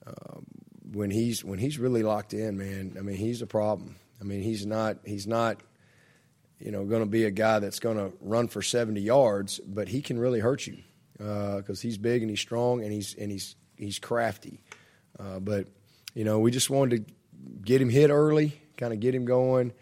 um, 0.06 0.44
when 0.92 1.10
he's 1.10 1.44
when 1.44 1.58
he's 1.58 1.78
really 1.78 2.02
locked 2.02 2.34
in, 2.34 2.58
man. 2.58 2.96
I 2.98 3.02
mean, 3.02 3.16
he's 3.16 3.42
a 3.42 3.46
problem. 3.46 3.96
I 4.22 4.24
mean, 4.24 4.42
he's 4.42 4.64
not 4.64 4.98
he's 5.04 5.26
not 5.26 5.60
you 6.60 6.70
know 6.70 6.84
going 6.84 7.02
to 7.02 7.08
be 7.08 7.24
a 7.24 7.30
guy 7.30 7.58
that's 7.58 7.80
going 7.80 7.96
to 7.96 8.12
run 8.20 8.46
for 8.46 8.62
70 8.62 9.00
yards, 9.00 9.58
but 9.58 9.88
he 9.88 10.00
can 10.00 10.18
really 10.18 10.38
hurt 10.38 10.66
you 10.66 10.78
because 11.18 11.80
uh, 11.80 11.82
he's 11.82 11.98
big 11.98 12.22
and 12.22 12.30
he's 12.30 12.40
strong 12.40 12.82
and 12.82 12.92
he's 12.92 13.14
and 13.14 13.32
he's 13.32 13.56
he's 13.76 13.98
crafty. 13.98 14.60
Uh, 15.18 15.40
but 15.40 15.66
you 16.14 16.24
know, 16.24 16.38
we 16.38 16.52
just 16.52 16.70
wanted 16.70 17.06
to 17.06 17.14
get 17.64 17.82
him 17.82 17.90
hit 17.90 18.10
early, 18.10 18.60
kind 18.76 18.92
of 18.92 19.00
get 19.00 19.12
him 19.12 19.24
going, 19.24 19.72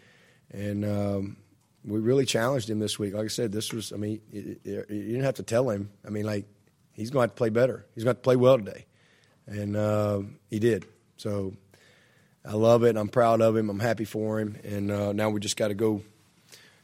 and 0.49 0.83
um, 0.85 1.37
we 1.85 1.99
really 1.99 2.25
challenged 2.25 2.67
him 2.67 2.79
this 2.79 2.97
week. 2.97 3.13
Like 3.13 3.25
I 3.25 3.27
said, 3.27 3.51
this 3.51 3.71
was 3.71 3.93
I 3.93 3.97
mean, 3.97 4.21
it, 4.31 4.61
it, 4.65 4.89
you 4.89 5.03
didn't 5.03 5.23
have 5.23 5.35
to 5.35 5.43
tell 5.43 5.69
him. 5.69 5.91
I 6.05 6.09
mean, 6.09 6.25
like 6.25 6.47
he's 6.93 7.11
going 7.11 7.27
to 7.27 7.29
have 7.29 7.35
to 7.35 7.37
play 7.37 7.49
better. 7.49 7.85
He's 7.93 8.03
going 8.03 8.15
to, 8.15 8.19
to 8.19 8.23
play 8.23 8.37
well 8.37 8.57
today, 8.57 8.87
and 9.45 9.75
uh, 9.75 10.21
he 10.49 10.57
did. 10.57 10.87
So 11.17 11.53
I 12.43 12.53
love 12.53 12.83
it. 12.83 12.97
I'm 12.97 13.07
proud 13.07 13.41
of 13.41 13.55
him. 13.55 13.69
I'm 13.69 13.79
happy 13.79 14.05
for 14.05 14.39
him, 14.39 14.57
and 14.63 14.91
uh, 14.91 15.13
now 15.13 15.29
we 15.29 15.39
just 15.39 15.57
got 15.57 15.67
to 15.67 15.73
go 15.73 16.01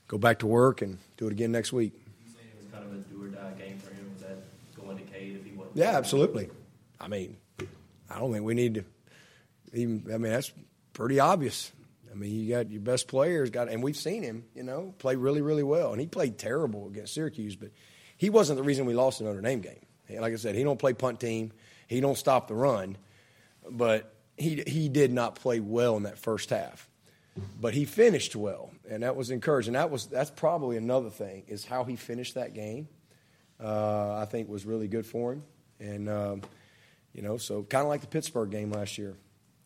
go 0.08 0.18
back 0.18 0.40
to 0.40 0.48
work 0.48 0.82
and 0.82 1.00
do 1.18 1.28
it 1.28 1.32
again 1.32 1.52
next 1.52 1.74
week. 1.74 1.94
You 2.26 2.32
saying 2.32 2.48
it 2.54 2.64
was 2.64 2.72
kind 2.72 2.86
of 2.86 2.94
a 2.94 2.98
do 3.10 3.24
or 3.24 3.28
die 3.28 3.54
game 3.58 3.80
for 3.80 3.94
him? 3.94 4.12
Was 4.14 4.24
that 4.24 4.38
going 4.76 4.98
to 4.98 5.04
Cade 5.04 5.36
if 5.36 5.46
he 5.46 5.52
wasn't? 5.58 5.76
Yeah, 5.76 5.98
absolutely. 5.98 6.50
I 7.00 7.08
mean, 7.08 7.38
I 8.10 8.20
don't 8.20 8.32
think 8.32 8.46
we 8.46 8.54
need 8.54 8.76
to 8.76 8.84
even. 9.74 10.04
I 10.14 10.18
mean, 10.18 10.32
that's 10.32 10.52
pretty 10.94 11.20
obvious. 11.20 11.72
I 12.12 12.16
mean, 12.16 12.32
you 12.34 12.50
got 12.56 12.72
your 12.72 12.82
best 12.82 13.08
players 13.08 13.50
got, 13.50 13.70
and 13.70 13.84
we've 13.84 13.98
seen 13.98 14.24
him, 14.24 14.46
you 14.56 14.64
know, 14.64 14.94
play 14.98 15.16
really, 15.16 15.42
really 15.42 15.64
well, 15.64 15.92
and 15.92 16.02
he 16.02 16.08
played 16.08 16.38
terrible 16.38 16.88
against 16.88 17.14
Syracuse, 17.14 17.56
but 17.56 17.70
he 18.16 18.30
wasn't 18.30 18.58
the 18.58 18.64
reason 18.64 18.86
we 18.86 18.96
lost 18.96 19.20
the 19.20 19.26
Notre 19.26 19.42
Dame 19.42 19.62
game. 19.62 19.80
Like 20.10 20.34
I 20.34 20.38
said, 20.38 20.56
he 20.56 20.64
don't 20.64 20.80
play 20.80 20.94
punt 20.94 21.20
team, 21.20 21.52
he 21.88 22.00
don't 22.00 22.18
stop 22.18 22.48
the 22.48 22.56
run, 22.56 22.98
but 23.70 24.17
he 24.38 24.64
he 24.66 24.90
did 24.90 25.12
not 25.12 25.36
play 25.36 25.60
well 25.60 25.98
in 25.98 26.04
that 26.04 26.18
first 26.18 26.50
half. 26.50 26.90
But 27.60 27.76
he 27.76 27.86
finished 27.86 28.36
well, 28.36 28.72
and 28.90 29.04
that 29.04 29.16
was 29.16 29.30
encouraging. 29.30 29.74
That 29.74 29.92
was 29.92 30.08
that's 30.08 30.32
probably 30.32 30.78
another 30.78 31.10
thing 31.10 31.44
is 31.48 31.66
how 31.66 31.84
he 31.84 31.96
finished 31.96 32.36
that 32.36 32.54
game. 32.54 32.88
Uh, 33.60 34.16
I 34.16 34.26
think 34.26 34.50
was 34.50 34.66
really 34.66 34.88
good 34.88 35.06
for 35.06 35.34
him, 35.34 35.44
and 35.80 36.10
um, 36.10 36.42
you 37.14 37.22
know, 37.22 37.38
so 37.38 37.64
kind 37.64 37.84
of 37.84 37.90
like 37.90 38.02
the 38.02 38.08
Pittsburgh 38.08 38.50
game 38.50 38.72
last 38.72 38.98
year. 38.98 39.16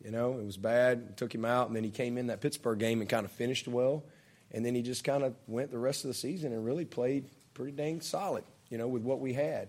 You 0.04 0.10
know, 0.10 0.38
it 0.38 0.44
was 0.44 0.56
bad, 0.56 1.16
took 1.16 1.34
him 1.34 1.44
out, 1.44 1.68
and 1.68 1.76
then 1.76 1.84
he 1.84 1.90
came 1.90 2.18
in 2.18 2.26
that 2.26 2.40
Pittsburgh 2.40 2.78
game 2.78 3.00
and 3.00 3.08
kind 3.08 3.24
of 3.24 3.32
finished 3.32 3.68
well, 3.68 4.04
and 4.50 4.66
then 4.66 4.74
he 4.74 4.82
just 4.82 5.04
kind 5.04 5.22
of 5.22 5.34
went 5.46 5.70
the 5.70 5.78
rest 5.78 6.04
of 6.04 6.08
the 6.08 6.14
season 6.14 6.52
and 6.52 6.64
really 6.64 6.84
played 6.84 7.30
pretty 7.54 7.72
dang 7.72 8.00
solid. 8.00 8.44
You 8.68 8.78
know, 8.78 8.88
with 8.88 9.02
what 9.02 9.20
we 9.20 9.32
had. 9.32 9.68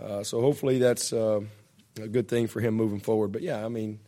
Uh, 0.00 0.22
so 0.22 0.40
hopefully 0.40 0.78
that's 0.78 1.12
uh, 1.12 1.40
a 2.00 2.08
good 2.08 2.28
thing 2.28 2.46
for 2.46 2.60
him 2.60 2.74
moving 2.74 3.00
forward. 3.00 3.32
But 3.32 3.42
yeah, 3.42 3.64
I 3.64 3.68
mean, 3.68 3.98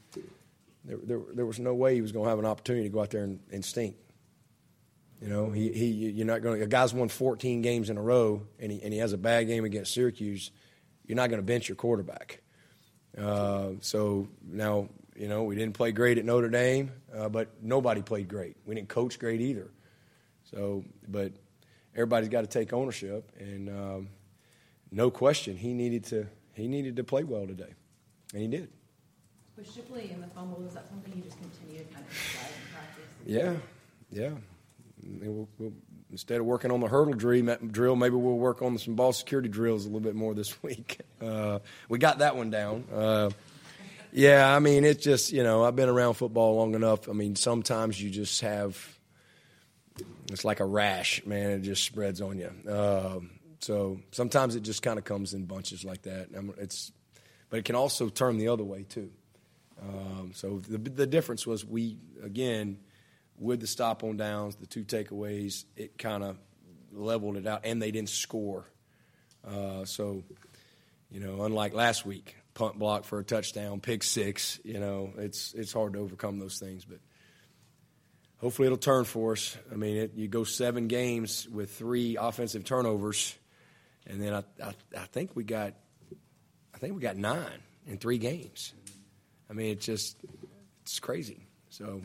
there, 0.85 0.99
there, 1.03 1.21
there 1.35 1.47
was 1.47 1.59
no 1.59 1.75
way 1.75 1.95
he 1.95 2.03
was 2.03 2.13
going 2.13 2.25
to 2.25 2.31
have 2.31 2.39
an 2.39 2.47
opportunity 2.47 2.89
to 2.89 2.93
go 2.93 3.01
out 3.01 3.11
there 3.11 3.25
and, 3.25 3.41
and 3.51 3.65
stink. 3.65 3.97
You 5.21 5.29
know, 5.29 5.51
he, 5.51 5.73
he 5.73 5.87
you're 5.87 6.27
not 6.27 6.43
going. 6.43 6.63
A 6.63 6.67
guy's 6.67 6.95
won 6.95 7.09
14 7.09 7.61
games 7.61 7.91
in 7.91 7.97
a 7.97 8.03
row, 8.03 8.43
and 8.61 8.71
he, 8.71 8.81
and 8.83 8.93
he 8.93 9.01
has 9.01 9.13
a 9.13 9.19
bad 9.19 9.49
game 9.49 9.65
against 9.65 9.93
Syracuse. 9.93 10.53
You're 11.07 11.17
not 11.17 11.29
going 11.29 11.41
to 11.41 11.47
bench 11.47 11.69
your 11.69 11.77
quarterback. 11.77 12.41
Uh, 13.17 13.71
so 13.81 14.29
now, 14.47 14.89
you 15.17 15.27
know, 15.27 15.43
we 15.43 15.57
didn't 15.57 15.75
play 15.75 15.91
great 15.91 16.19
at 16.19 16.25
Notre 16.25 16.49
Dame, 16.49 16.93
uh, 17.13 17.29
but 17.29 17.49
nobody 17.61 18.01
played 18.01 18.29
great. 18.29 18.57
We 18.65 18.77
didn't 18.77 18.89
coach 18.89 19.19
great 19.19 19.41
either. 19.41 19.71
So, 20.53 20.85
but 21.09 21.33
everybody's 21.95 22.29
got 22.29 22.43
to 22.43 22.47
take 22.47 22.73
ownership, 22.73 23.33
and 23.41 23.69
um, 23.69 24.09
no 24.93 25.11
question, 25.11 25.57
he 25.57 25.75
needed 25.75 26.05
to 26.05 26.27
he 26.55 26.69
needed 26.69 26.97
to 26.97 27.05
play 27.05 27.25
well 27.25 27.47
today, 27.47 27.75
and 28.33 28.43
he 28.43 28.49
did. 28.49 28.71
With 29.59 29.75
Shipley 29.75 30.11
and 30.13 30.23
the 30.23 30.29
fumble, 30.29 30.65
is 30.65 30.75
that 30.75 30.89
something 30.89 31.13
you 31.17 31.23
just 31.23 31.37
continue 31.37 31.79
to 31.79 31.93
kind 31.93 32.07
of 32.07 32.13
practice? 32.73 33.05
Yeah, 33.27 33.55
yeah. 34.09 34.31
We'll, 35.21 35.49
we'll, 35.59 35.73
instead 36.13 36.39
of 36.39 36.47
working 36.47 36.71
on 36.71 36.79
the 36.79 36.87
hurdle 36.87 37.15
drill, 37.15 37.97
maybe 37.97 38.15
we'll 38.15 38.39
work 38.39 38.63
on 38.63 38.79
some 38.79 38.95
ball 38.95 39.13
security 39.13 39.49
drills 39.49 39.85
a 39.85 39.89
little 39.89 39.99
bit 39.99 40.15
more 40.15 40.33
this 40.33 40.63
week. 40.63 41.01
Uh, 41.21 41.59
we 41.89 41.99
got 41.99 42.19
that 42.19 42.37
one 42.37 42.51
down. 42.51 42.85
Uh, 42.95 43.31
yeah, 44.13 44.55
I 44.55 44.61
mean, 44.61 44.85
it 44.85 45.01
just, 45.01 45.33
you 45.33 45.43
know, 45.43 45.65
I've 45.65 45.75
been 45.75 45.89
around 45.89 46.15
football 46.15 46.55
long 46.55 46.77
enough. 46.77 47.09
I 47.09 47.13
mean, 47.13 47.35
sometimes 47.35 48.01
you 48.01 48.11
just 48.11 48.41
have, 48.43 48.79
it's 50.31 50.45
like 50.45 50.61
a 50.61 50.65
rash, 50.65 51.27
man. 51.27 51.51
It 51.51 51.63
just 51.63 51.83
spreads 51.83 52.21
on 52.21 52.39
you. 52.39 52.53
Uh, 52.71 53.19
so 53.59 53.99
sometimes 54.13 54.55
it 54.55 54.61
just 54.61 54.83
kind 54.83 55.01
of 55.01 55.05
comes 55.05 55.35
in 55.35 55.47
bunches 55.47 55.85
like 55.85 56.03
that. 56.03 56.29
It's, 56.59 56.93
but 57.51 57.59
it 57.59 57.65
can 57.65 57.75
also 57.75 58.09
turn 58.09 58.39
the 58.39 58.47
other 58.47 58.63
way 58.63 58.85
too. 58.85 59.11
Um, 59.81 60.33
so 60.35 60.61
the 60.69 60.79
the 60.79 61.07
difference 61.07 61.47
was 61.47 61.65
we 61.65 61.99
again 62.23 62.79
with 63.39 63.61
the 63.61 63.67
stop 63.67 64.03
on 64.03 64.17
downs, 64.17 64.57
the 64.57 64.67
two 64.67 64.85
takeaways, 64.85 65.65
it 65.77 65.97
kind 65.99 66.25
of 66.25 66.37
leveled 66.93 67.37
it 67.37 67.47
out, 67.47 67.61
and 67.65 67.81
they 67.81 67.91
didn't 67.91 68.09
score. 68.09 68.65
Uh, 69.47 69.85
so 69.85 70.23
you 71.11 71.21
know, 71.21 71.43
unlike 71.43 71.75
last 71.75 72.05
week, 72.05 72.37
punt 72.55 72.79
block 72.79 73.05
for 73.05 73.19
a 73.19 73.25
touchdown, 73.25 73.81
pick 73.81 74.03
six. 74.03 74.61
You 74.65 74.81
know, 74.81 75.13
it's 75.17 75.55
it's 75.55 75.73
hard 75.73 75.95
to 75.95 76.01
overcome 76.01 76.39
those 76.39 76.59
things, 76.59 76.85
but 76.85 76.99
hopefully 78.39 78.67
it'll 78.67 78.79
turn 78.79 79.05
for 79.05 79.33
us. 79.33 79.57
I 79.71 79.77
mean, 79.77 79.97
it, 79.97 80.15
you 80.15 80.29
go 80.29 80.45
seven 80.45 80.89
games 80.89 81.49
with 81.49 81.71
three 81.71 82.17
offensive 82.17 82.65
turnovers, 82.65 83.37
and 84.07 84.21
then 84.21 84.35
I, 84.35 84.43
I, 84.63 84.75
I 84.97 85.05
think 85.13 85.37
we 85.37 85.45
got 85.45 85.75
I 86.75 86.79
think 86.79 86.95
we 86.95 87.01
got 87.01 87.17
nine 87.17 87.63
in 87.87 87.99
three 87.99 88.19
games. 88.19 88.73
I 89.51 89.53
mean, 89.53 89.73
it's 89.73 89.87
just 89.87 90.17
it's 90.83 91.01
crazy. 91.01 91.47
So 91.71 92.03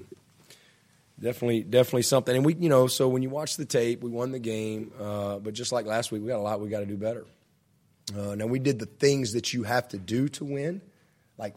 definitely, 1.19 1.63
definitely 1.63 2.03
something. 2.03 2.35
And 2.35 2.45
we, 2.45 2.55
you 2.55 2.69
know, 2.69 2.87
so 2.87 3.07
when 3.07 3.23
you 3.23 3.29
watch 3.29 3.57
the 3.57 3.65
tape, 3.65 4.03
we 4.03 4.11
won 4.11 4.31
the 4.31 4.39
game, 4.39 4.91
uh, 4.99 5.39
but 5.39 5.53
just 5.53 5.71
like 5.71 5.85
last 5.85 6.11
week, 6.11 6.21
we 6.21 6.27
got 6.27 6.37
a 6.37 6.41
lot 6.41 6.59
we 6.59 6.69
got 6.69 6.81
to 6.81 6.85
do 6.85 6.97
better. 6.97 7.25
Uh, 8.17 8.35
now 8.35 8.45
we 8.45 8.59
did 8.59 8.79
the 8.79 8.85
things 8.85 9.33
that 9.33 9.53
you 9.53 9.63
have 9.63 9.87
to 9.89 9.97
do 9.97 10.27
to 10.29 10.43
win, 10.43 10.81
like 11.37 11.55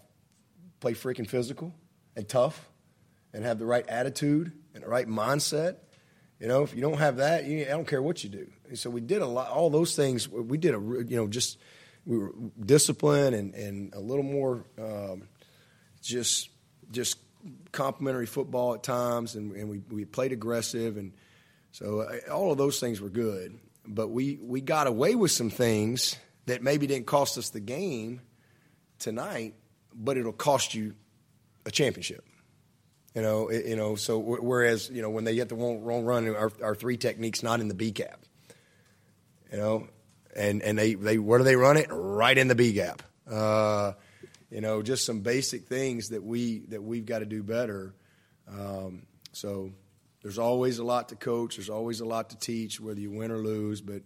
play 0.81 0.93
freaking 0.95 1.29
physical 1.29 1.75
and 2.15 2.29
tough, 2.29 2.69
and 3.33 3.45
have 3.45 3.59
the 3.59 3.67
right 3.67 3.87
attitude 3.89 4.53
and 4.75 4.85
the 4.85 4.89
right 4.89 5.09
mindset. 5.09 5.77
You 6.39 6.49
know, 6.49 6.63
if 6.63 6.75
you 6.75 6.83
don't 6.83 6.99
have 6.99 7.17
that, 7.17 7.47
you, 7.47 7.63
I 7.63 7.71
don't 7.71 7.89
care 7.89 8.03
what 8.03 8.23
you 8.23 8.31
do. 8.31 8.47
And 8.69 8.79
so 8.79 8.91
we 8.91 9.01
did 9.01 9.23
a 9.23 9.27
lot, 9.27 9.49
all 9.49 9.71
those 9.71 9.97
things. 9.97 10.29
We 10.29 10.59
did 10.59 10.75
a, 10.75 10.79
you 10.79 11.17
know, 11.17 11.27
just 11.27 11.59
we 12.05 12.19
were 12.19 12.33
disciplined 12.65 13.35
and, 13.35 13.55
and 13.55 13.95
a 13.95 14.01
little 14.01 14.23
more 14.23 14.65
um, 14.79 15.23
just 16.07 16.51
just 16.91 17.19
complimentary 17.73 18.27
football 18.27 18.75
at 18.75 18.83
times, 18.83 19.35
and, 19.35 19.53
and 19.53 19.69
we, 19.69 19.83
we 19.91 20.05
played 20.05 20.33
aggressive, 20.33 20.97
and 20.97 21.13
so 21.73 22.01
uh, 22.01 22.33
all 22.33 22.53
of 22.53 22.59
those 22.59 22.81
things 22.81 23.01
were 23.01 23.11
good. 23.11 23.59
But 23.87 24.09
we, 24.09 24.39
we 24.43 24.61
got 24.61 24.87
away 24.87 25.15
with 25.15 25.31
some 25.31 25.51
things 25.51 26.17
that 26.47 26.63
maybe 26.63 26.87
didn't 26.87 27.07
cost 27.07 27.39
us 27.39 27.51
the 27.51 27.61
game 27.61 28.21
tonight, 28.99 29.55
but 29.95 30.17
it'll 30.17 30.33
cost 30.33 30.75
you 30.75 30.95
a 31.65 31.71
championship. 31.71 32.25
You 33.15 33.23
know, 33.23 33.49
it, 33.49 33.67
you 33.67 33.77
know. 33.77 33.95
So 33.95 34.19
whereas 34.19 34.91
you 34.91 35.01
know 35.03 35.09
when 35.09 35.25
they 35.25 35.35
get 35.35 35.49
the 35.49 35.55
wrong, 35.55 35.83
wrong 35.83 36.05
run, 36.05 36.29
our, 36.35 36.53
our 36.63 36.75
three 36.75 36.97
techniques 36.97 37.43
not 37.43 37.61
in 37.61 37.69
the 37.69 37.75
B 37.75 37.91
gap. 37.91 38.21
You 39.51 39.59
know, 39.59 39.89
and 40.35 40.63
and 40.63 40.79
they 40.79 40.95
they 40.95 41.17
where 41.17 41.39
do 41.39 41.45
they 41.45 41.57
run 41.57 41.79
it? 41.79 41.87
Right 41.91 42.37
in 42.37 42.49
the 42.49 42.55
B 42.55 42.73
gap. 42.73 43.03
Uh, 43.31 43.93
you 44.51 44.61
know, 44.61 44.83
just 44.83 45.05
some 45.05 45.21
basic 45.21 45.67
things 45.67 46.11
that 46.11 46.23
we 46.23 46.61
that 46.69 46.83
we've 46.83 47.07
got 47.07 47.21
to 47.21 47.27
do 47.27 47.43
better. 47.43 47.95
Um, 48.49 49.07
so 49.33 49.73
there's 50.23 50.39
always 50.39 50.79
a 50.79 50.85
lot 50.85 51.09
to 51.11 51.17
coach. 51.17 51.57
There's 51.57 51.71
always 51.71 52.01
a 52.01 52.05
lot 52.05 52.31
to 52.31 52.39
teach, 52.39 52.81
whether 52.81 53.01
you 53.01 53.11
win 53.11 53.31
or 53.31 53.39
lose. 53.39 53.81
But 53.81 54.03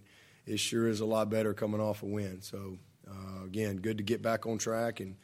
it 0.46 0.58
sure 0.58 0.88
is 0.88 1.00
a 1.00 1.06
lot 1.06 1.30
better 1.30 1.54
coming 1.54 1.80
off 1.80 2.02
a 2.02 2.06
win. 2.06 2.40
So 2.42 2.78
uh, 3.08 3.44
again, 3.44 3.76
good 3.76 3.98
to 3.98 4.04
get 4.04 4.22
back 4.22 4.46
on 4.46 4.58
track 4.58 5.00
and 5.00 5.16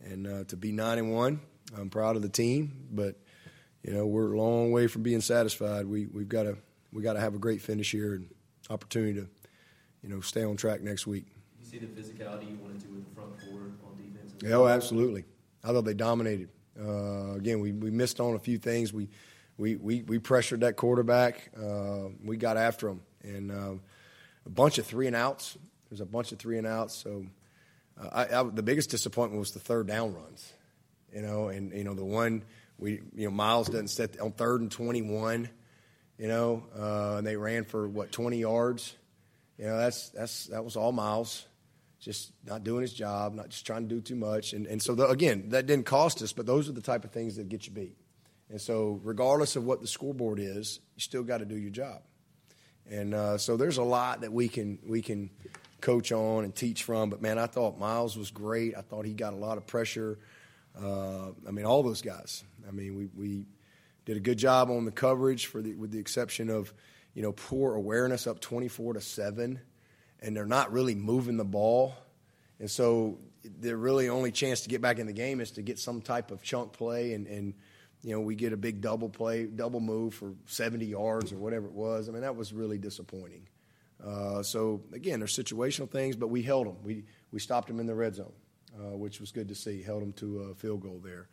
and 0.00 0.26
uh, 0.26 0.44
to 0.44 0.56
be 0.56 0.72
nine 0.72 0.98
and 0.98 1.12
one. 1.12 1.40
I'm 1.76 1.90
proud 1.90 2.16
of 2.16 2.22
the 2.22 2.28
team, 2.28 2.86
but 2.90 3.16
you 3.82 3.92
know 3.92 4.06
we're 4.06 4.32
a 4.32 4.38
long 4.38 4.72
way 4.72 4.86
from 4.86 5.02
being 5.02 5.20
satisfied. 5.20 5.86
We 5.86 6.06
we've 6.06 6.28
got 6.28 6.44
to 6.44 6.58
we 6.92 7.02
got 7.02 7.14
to 7.14 7.20
have 7.20 7.34
a 7.34 7.38
great 7.38 7.60
finish 7.60 7.90
here 7.90 8.14
and 8.14 8.28
opportunity 8.70 9.20
to 9.20 9.28
you 10.02 10.08
know 10.08 10.20
stay 10.20 10.44
on 10.44 10.56
track 10.56 10.82
next 10.82 11.06
week. 11.06 11.26
You 11.60 11.66
see 11.66 11.78
the 11.78 11.86
physicality 11.86 12.50
you 12.50 12.58
wanted 12.62 12.80
to 12.80 12.88
with 12.88 13.08
the 13.08 13.14
front 13.14 13.40
four? 13.42 13.57
Yeah, 14.42 14.54
oh, 14.54 14.66
absolutely. 14.66 15.24
I 15.64 15.68
thought 15.68 15.84
they 15.84 15.94
dominated. 15.94 16.48
Uh, 16.80 17.32
again, 17.32 17.60
we, 17.60 17.72
we 17.72 17.90
missed 17.90 18.20
on 18.20 18.34
a 18.34 18.38
few 18.38 18.58
things. 18.58 18.92
We 18.92 19.08
we 19.56 19.76
we, 19.76 20.02
we 20.02 20.18
pressured 20.18 20.60
that 20.60 20.76
quarterback. 20.76 21.50
Uh, 21.56 22.08
we 22.24 22.36
got 22.36 22.56
after 22.56 22.88
him, 22.88 23.00
and 23.22 23.50
uh, 23.50 23.74
a 24.46 24.50
bunch 24.50 24.78
of 24.78 24.86
three 24.86 25.06
and 25.06 25.16
outs. 25.16 25.58
There's 25.90 26.00
a 26.00 26.06
bunch 26.06 26.32
of 26.32 26.38
three 26.38 26.58
and 26.58 26.66
outs. 26.66 26.94
So 26.94 27.26
uh, 28.00 28.08
I, 28.12 28.40
I, 28.40 28.42
the 28.44 28.62
biggest 28.62 28.90
disappointment 28.90 29.40
was 29.40 29.52
the 29.52 29.60
third 29.60 29.86
down 29.88 30.14
runs. 30.14 30.52
You 31.12 31.22
know, 31.22 31.48
and 31.48 31.72
you 31.72 31.84
know 31.84 31.94
the 31.94 32.04
one 32.04 32.44
we 32.78 33.00
you 33.14 33.26
know 33.26 33.30
Miles 33.30 33.68
doesn't 33.68 33.88
set 33.88 34.20
on 34.20 34.32
third 34.32 34.60
and 34.60 34.70
twenty 34.70 35.02
one. 35.02 35.48
You 36.18 36.28
know, 36.28 36.64
uh, 36.78 37.16
and 37.18 37.26
they 37.26 37.36
ran 37.36 37.64
for 37.64 37.88
what 37.88 38.12
twenty 38.12 38.38
yards. 38.38 38.94
You 39.58 39.66
know, 39.66 39.78
that's 39.78 40.10
that's 40.10 40.46
that 40.46 40.64
was 40.64 40.76
all 40.76 40.92
Miles 40.92 41.46
just 42.00 42.32
not 42.46 42.64
doing 42.64 42.82
his 42.82 42.92
job, 42.92 43.34
not 43.34 43.48
just 43.48 43.66
trying 43.66 43.88
to 43.88 43.94
do 43.94 44.00
too 44.00 44.14
much. 44.14 44.52
And, 44.52 44.66
and 44.66 44.80
so, 44.80 44.94
the, 44.94 45.08
again, 45.08 45.48
that 45.50 45.66
didn't 45.66 45.86
cost 45.86 46.22
us, 46.22 46.32
but 46.32 46.46
those 46.46 46.68
are 46.68 46.72
the 46.72 46.80
type 46.80 47.04
of 47.04 47.10
things 47.10 47.36
that 47.36 47.48
get 47.48 47.66
you 47.66 47.72
beat. 47.72 47.96
And 48.50 48.60
so, 48.60 49.00
regardless 49.02 49.56
of 49.56 49.64
what 49.64 49.80
the 49.80 49.86
scoreboard 49.86 50.38
is, 50.38 50.80
you 50.94 51.00
still 51.00 51.22
got 51.22 51.38
to 51.38 51.44
do 51.44 51.56
your 51.56 51.70
job. 51.70 52.02
And 52.88 53.14
uh, 53.14 53.38
so, 53.38 53.56
there's 53.56 53.78
a 53.78 53.82
lot 53.82 54.22
that 54.22 54.32
we 54.32 54.48
can 54.48 54.78
we 54.86 55.02
can 55.02 55.30
coach 55.80 56.12
on 56.12 56.44
and 56.44 56.54
teach 56.54 56.84
from. 56.84 57.10
But 57.10 57.20
man, 57.20 57.38
I 57.38 57.46
thought 57.46 57.78
Miles 57.78 58.16
was 58.16 58.30
great. 58.30 58.76
I 58.76 58.80
thought 58.80 59.04
he 59.04 59.12
got 59.12 59.32
a 59.32 59.36
lot 59.36 59.58
of 59.58 59.66
pressure. 59.66 60.18
Uh, 60.80 61.30
I 61.46 61.50
mean, 61.50 61.64
all 61.64 61.82
those 61.82 62.02
guys. 62.02 62.44
I 62.66 62.70
mean, 62.70 62.94
we 62.94 63.06
we 63.14 63.46
did 64.06 64.16
a 64.16 64.20
good 64.20 64.38
job 64.38 64.70
on 64.70 64.84
the 64.84 64.92
coverage, 64.92 65.46
for 65.46 65.60
the, 65.60 65.74
with 65.74 65.90
the 65.90 65.98
exception 65.98 66.48
of 66.48 66.72
you 67.12 67.22
know 67.22 67.32
poor 67.32 67.74
awareness, 67.74 68.26
up 68.26 68.40
24 68.40 68.94
to 68.94 69.00
seven 69.00 69.60
and 70.20 70.36
they're 70.36 70.46
not 70.46 70.72
really 70.72 70.94
moving 70.94 71.36
the 71.36 71.44
ball. 71.44 71.94
And 72.58 72.70
so 72.70 73.18
their 73.44 73.76
really 73.76 74.08
only 74.08 74.32
chance 74.32 74.62
to 74.62 74.68
get 74.68 74.80
back 74.80 74.98
in 74.98 75.06
the 75.06 75.12
game 75.12 75.40
is 75.40 75.52
to 75.52 75.62
get 75.62 75.78
some 75.78 76.00
type 76.00 76.30
of 76.30 76.42
chunk 76.42 76.72
play 76.72 77.14
and, 77.14 77.26
and 77.26 77.54
you 78.02 78.12
know, 78.12 78.20
we 78.20 78.34
get 78.34 78.52
a 78.52 78.56
big 78.56 78.80
double 78.80 79.08
play, 79.08 79.46
double 79.46 79.80
move 79.80 80.14
for 80.14 80.34
70 80.46 80.86
yards 80.86 81.32
or 81.32 81.38
whatever 81.38 81.66
it 81.66 81.72
was. 81.72 82.08
I 82.08 82.12
mean, 82.12 82.22
that 82.22 82.36
was 82.36 82.52
really 82.52 82.78
disappointing. 82.78 83.48
Uh, 84.04 84.42
so 84.42 84.82
again, 84.92 85.18
there's 85.18 85.36
situational 85.36 85.90
things, 85.90 86.16
but 86.16 86.28
we 86.28 86.42
held 86.42 86.66
them. 86.66 86.76
We 86.84 87.04
we 87.32 87.40
stopped 87.40 87.68
them 87.68 87.80
in 87.80 87.86
the 87.86 87.94
red 87.94 88.14
zone, 88.14 88.32
uh, 88.78 88.96
which 88.96 89.20
was 89.20 89.32
good 89.32 89.48
to 89.48 89.54
see. 89.54 89.82
Held 89.82 90.02
them 90.02 90.12
to 90.14 90.40
a 90.42 90.54
field 90.54 90.82
goal 90.82 91.00
there. 91.02 91.28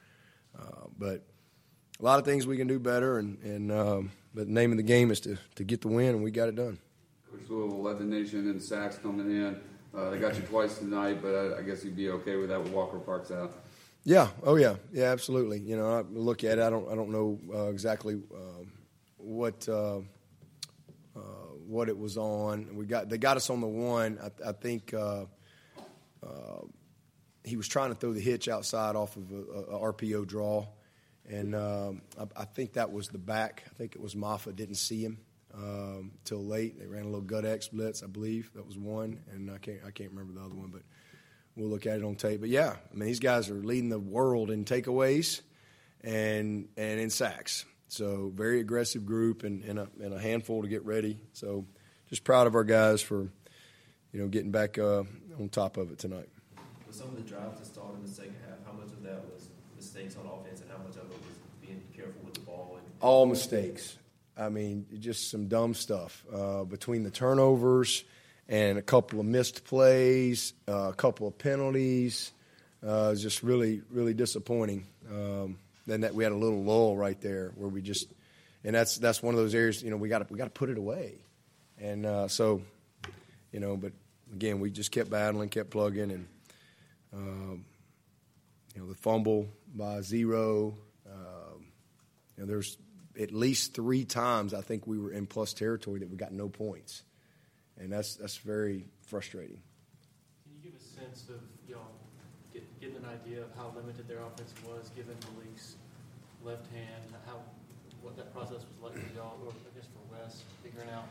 Uh, 0.58 0.88
but 0.98 1.24
a 2.00 2.04
lot 2.04 2.18
of 2.20 2.26
things 2.26 2.48
we 2.48 2.58
can 2.58 2.68
do 2.68 2.80
better, 2.80 3.20
and 3.20 3.38
and 3.44 3.72
um, 3.72 4.12
but 4.34 4.48
the 4.48 4.54
name 4.54 4.72
of 4.72 4.78
the 4.78 4.84
game 4.84 5.12
is 5.12 5.20
to 5.22 5.38
to 5.56 5.64
get 5.64 5.82
the 5.82 5.90
win, 5.90 6.16
and 6.16 6.24
we 6.24 6.32
got 6.32 6.50
it 6.50 6.56
done. 6.56 6.80
Coach 7.32 7.50
Louisville 7.50 7.82
led 7.82 8.00
the 8.00 8.04
nation 8.04 8.50
in 8.50 8.60
sacks 8.60 8.98
coming 8.98 9.30
in. 9.30 9.60
Uh, 9.96 10.10
they 10.10 10.20
got 10.20 10.36
you 10.36 10.42
twice 10.42 10.78
tonight, 10.78 11.22
but 11.22 11.34
I, 11.34 11.60
I, 11.60 11.62
guess 11.62 11.84
you'd 11.86 11.96
be 11.96 12.10
okay 12.10 12.36
with 12.36 12.50
that 12.50 12.62
with 12.62 12.74
Walker 12.74 13.00
Parks 13.00 13.32
out. 13.32 13.54
Yeah. 14.04 14.28
Oh 14.44 14.56
yeah. 14.56 14.76
Yeah. 14.92 15.06
Absolutely. 15.06 15.60
You 15.60 15.78
know, 15.78 15.90
I 15.90 16.02
look 16.02 16.44
at 16.44 16.60
it. 16.60 16.62
I 16.62 16.70
don't. 16.70 16.92
I 16.92 16.96
don't 16.96 17.12
know 17.12 17.40
uh, 17.54 17.70
exactly 17.70 18.22
uh, 18.34 18.64
what 19.18 19.68
uh, 19.70 20.00
uh, 21.16 21.20
what 21.66 21.88
it 21.88 21.98
was 21.98 22.18
on. 22.18 22.76
We 22.76 22.86
got. 22.86 23.10
They 23.10 23.18
got 23.18 23.38
us 23.38 23.50
on 23.50 23.62
the 23.62 23.68
one. 23.68 24.20
I, 24.22 24.50
I 24.50 24.52
think 24.52 24.94
uh, 24.94 25.26
he 27.46 27.56
was 27.56 27.68
trying 27.68 27.90
to 27.90 27.96
throw 27.96 28.12
the 28.12 28.20
hitch 28.20 28.50
outside 28.50 28.96
off 28.96 29.16
of 29.16 29.32
a, 29.32 29.76
a 29.76 29.94
RPO 29.94 30.28
draw, 30.28 30.68
and 31.30 31.56
um, 31.56 32.02
I, 32.20 32.42
I, 32.42 32.46
think 32.46 32.74
that 32.74 32.92
was 32.92 33.08
the 33.10 33.18
back. 33.18 33.64
I 33.70 33.74
think 33.76 33.96
it 33.96 34.02
was 34.02 34.16
Mafah 34.16 34.56
didn't 34.56 34.76
see 34.76 35.04
him 35.04 35.20
um, 35.56 36.12
till 36.24 36.44
late. 36.46 36.80
They 36.80 36.88
ran 36.88 37.04
a 37.04 37.06
little 37.06 37.22
gut 37.22 37.46
X 37.46 37.68
blitz, 37.70 38.04
I 38.04 38.08
believe. 38.08 38.52
That 38.56 38.66
was 38.66 38.78
one, 38.78 39.20
and 39.32 39.50
I 39.52 39.58
can't 39.58 39.80
I 39.86 39.92
can't 39.92 40.12
remember 40.12 40.34
the 40.34 40.46
other 40.46 40.56
one, 40.56 40.70
but 40.70 40.82
we'll 41.56 41.70
look 41.70 41.86
at 41.86 41.98
it 41.98 42.04
on 42.04 42.16
tape. 42.16 42.42
But 42.42 42.50
yeah, 42.50 42.76
I 42.92 42.96
mean 42.96 43.08
these 43.08 43.20
guys 43.20 43.50
are 43.50 43.56
leading 43.56 43.90
the 43.90 44.00
world 44.00 44.52
in 44.52 44.66
takeaways 44.66 45.42
and 46.02 46.68
and 46.78 47.00
in 47.00 47.10
sacks. 47.10 47.66
So 47.88 48.32
very 48.34 48.60
aggressive 48.60 49.06
group 49.06 49.44
and, 49.44 49.64
and, 49.64 49.80
a, 49.80 49.88
and 50.02 50.14
a 50.14 50.20
handful 50.20 50.64
to 50.64 50.68
get 50.68 50.84
ready. 50.84 51.20
So 51.34 51.66
just 52.10 52.24
proud 52.24 52.48
of 52.48 52.56
our 52.56 52.64
guys 52.64 53.02
for 53.02 53.30
you 54.12 54.22
know 54.22 54.28
getting 54.28 54.52
back 54.52 54.78
uh, 54.78 55.04
on 55.40 55.50
top 55.50 55.78
of 55.78 55.92
it 55.92 56.00
tonight. 56.00 56.30
With 56.86 56.96
some 56.96 57.10
of 57.10 57.16
the 57.16 57.22
drives 57.22 57.60
that 57.60 57.66
started 57.66 57.98
in 57.98 58.04
the 58.04 58.10
second 58.10 58.36
half, 58.48 58.58
how 58.66 58.74
much 58.74 58.92
of 58.92 59.04
that 59.04 59.24
was 59.34 59.50
mistakes 59.76 60.16
on 60.18 60.26
offense, 60.26 60.62
and 60.62 60.70
how 60.72 60.78
much 60.78 60.96
of 60.98 61.04
it 61.04 61.10
was 61.10 61.38
being 61.62 61.82
careful 61.96 62.22
with 62.26 62.34
the 62.34 62.42
ball? 62.42 62.78
And- 62.78 62.86
All 63.02 63.26
mistakes. 63.26 63.98
I 64.38 64.50
mean, 64.50 64.86
just 65.00 65.32
some 65.32 65.48
dumb 65.48 65.74
stuff 65.74 66.24
uh, 66.34 66.64
between 66.64 67.04
the 67.04 67.12
turnovers 67.12 68.04
and 68.48 68.78
a 68.78 68.82
couple 68.82 69.20
of 69.20 69.26
missed 69.26 69.66
plays, 69.66 70.54
uh, 70.68 70.90
a 70.90 70.94
couple 70.94 71.28
of 71.28 71.38
penalties. 71.38 72.32
Uh, 72.86 73.16
just 73.16 73.42
really, 73.42 73.82
really 73.90 74.14
disappointing. 74.14 74.86
Um, 75.10 75.58
then 75.88 76.02
that 76.02 76.14
we 76.14 76.24
had 76.24 76.34
a 76.34 76.38
little 76.38 76.64
lull 76.64 76.96
right 76.96 77.20
there 77.22 77.52
where 77.56 77.70
we 77.70 77.82
just, 77.82 78.14
and 78.64 78.76
that's 78.76 78.98
that's 78.98 79.24
one 79.24 79.34
of 79.34 79.40
those 79.40 79.56
areas. 79.56 79.82
You 79.82 79.90
know, 79.90 79.98
we 79.98 80.10
got 80.10 80.30
we 80.30 80.38
got 80.38 80.46
to 80.46 80.50
put 80.52 80.70
it 80.70 80.78
away, 80.78 81.16
and 81.80 82.06
uh, 82.06 82.28
so, 82.28 82.62
you 83.52 83.60
know, 83.60 83.78
but 83.78 83.94
again, 84.34 84.60
we 84.60 84.70
just 84.70 84.92
kept 84.92 85.10
battling, 85.10 85.50
kept 85.50 85.70
plugging, 85.72 86.12
and 86.12 86.28
um, 87.14 87.66
you 88.76 88.82
know, 88.82 88.88
the 88.88 88.96
fumble 88.96 89.48
by 89.74 90.02
zero. 90.02 90.76
Um, 91.08 91.66
you 92.38 92.44
know, 92.44 92.46
there's 92.46 92.78
at 93.20 93.32
least 93.32 93.74
three 93.74 94.06
times 94.06 94.54
I 94.54 94.62
think 94.62 94.88
we 94.88 94.98
were 95.00 95.12
in 95.12 95.26
plus 95.26 95.54
territory 95.54 96.00
that 96.00 96.10
we 96.10 96.18
got 96.18 96.32
no 96.32 96.50
points, 96.50 97.04
and 97.78 97.92
that's 97.92 98.16
that's 98.16 98.38
very 98.38 98.86
frustrating. 99.02 99.62
Can 100.44 100.54
you 100.56 100.72
give 100.72 100.80
a 100.80 100.84
sense 100.84 101.30
of 101.30 101.42
y'all 101.68 101.80
get, 102.54 102.64
getting 102.80 102.98
an 102.98 103.06
idea 103.06 103.42
of 103.42 103.50
how 103.58 103.72
limited 103.76 104.08
their 104.08 104.22
offense 104.22 104.54
was, 104.68 104.90
given 104.96 105.16
Malik's 105.34 105.76
left 106.44 106.72
hand, 106.74 107.04
how 107.26 107.40
what 108.02 108.16
that 108.18 108.34
process 108.34 108.62
was 108.62 108.84
like 108.84 108.94
for 108.94 109.16
y'all, 109.16 109.38
or 109.46 109.52
I 109.52 109.78
guess 109.78 109.88
for 109.88 110.16
Wes 110.16 110.44
figuring 110.64 110.90
out. 110.90 111.06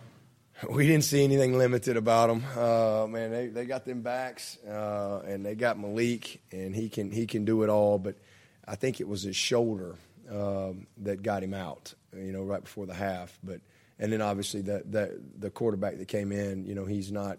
We 0.70 0.86
didn't 0.86 1.04
see 1.04 1.24
anything 1.24 1.58
limited 1.58 1.96
about 1.96 2.28
them. 2.28 2.44
Uh, 2.56 3.08
man, 3.08 3.32
they, 3.32 3.48
they 3.48 3.64
got 3.66 3.84
them 3.84 4.02
backs, 4.02 4.56
uh, 4.64 5.20
and 5.26 5.44
they 5.44 5.56
got 5.56 5.78
Malik, 5.78 6.40
and 6.52 6.74
he 6.74 6.88
can 6.88 7.10
he 7.10 7.26
can 7.26 7.44
do 7.44 7.64
it 7.64 7.68
all. 7.68 7.98
But 7.98 8.16
I 8.66 8.76
think 8.76 9.00
it 9.00 9.08
was 9.08 9.22
his 9.22 9.34
shoulder 9.34 9.96
um, 10.30 10.87
that 10.98 11.22
got 11.22 11.42
him 11.42 11.54
out, 11.54 11.94
you 12.16 12.32
know, 12.32 12.42
right 12.42 12.62
before 12.62 12.87
the 12.87 12.94
half. 12.94 13.38
But 13.42 13.60
and 13.98 14.12
then 14.12 14.20
obviously 14.20 14.62
the 14.62 14.82
the, 14.88 15.20
the 15.38 15.50
quarterback 15.50 15.98
that 15.98 16.08
came 16.08 16.32
in, 16.32 16.64
you 16.64 16.74
know, 16.74 16.84
he's 16.84 17.12
not 17.12 17.38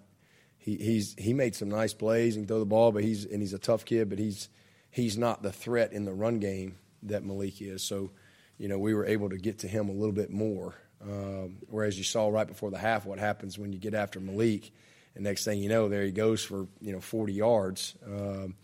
he 0.57 0.77
he's 0.77 1.15
he 1.17 1.33
made 1.33 1.55
some 1.55 1.69
nice 1.69 1.93
plays 1.93 2.35
and 2.37 2.47
throw 2.47 2.59
the 2.59 2.65
ball, 2.65 2.91
but 2.91 3.03
he's 3.03 3.25
and 3.25 3.41
he's 3.41 3.53
a 3.53 3.59
tough 3.59 3.85
kid, 3.85 4.09
but 4.09 4.19
he's 4.19 4.49
he's 4.89 5.17
not 5.17 5.43
the 5.43 5.51
threat 5.51 5.93
in 5.93 6.05
the 6.05 6.13
run 6.13 6.39
game 6.39 6.77
that 7.03 7.23
Malik 7.23 7.61
is. 7.61 7.83
So, 7.83 8.11
you 8.57 8.67
know, 8.67 8.79
we 8.79 8.93
were 8.93 9.05
able 9.05 9.29
to 9.29 9.37
get 9.37 9.59
to 9.59 9.67
him 9.67 9.89
a 9.89 9.91
little 9.91 10.13
bit 10.13 10.31
more. 10.31 10.73
Um, 11.01 11.57
whereas 11.67 11.97
you 11.97 12.03
saw 12.03 12.29
right 12.29 12.47
before 12.47 12.71
the 12.71 12.77
half 12.77 13.05
what 13.05 13.19
happens 13.19 13.59
when 13.59 13.73
you 13.73 13.79
get 13.79 13.93
after 13.93 14.19
Malik, 14.19 14.71
and 15.13 15.23
next 15.23 15.45
thing 15.45 15.59
you 15.59 15.69
know, 15.69 15.87
there 15.87 16.03
he 16.03 16.11
goes 16.11 16.43
for 16.43 16.67
you 16.81 16.93
know 16.93 17.01
40 17.01 17.33
yards. 17.33 17.95
Um, 18.05 18.55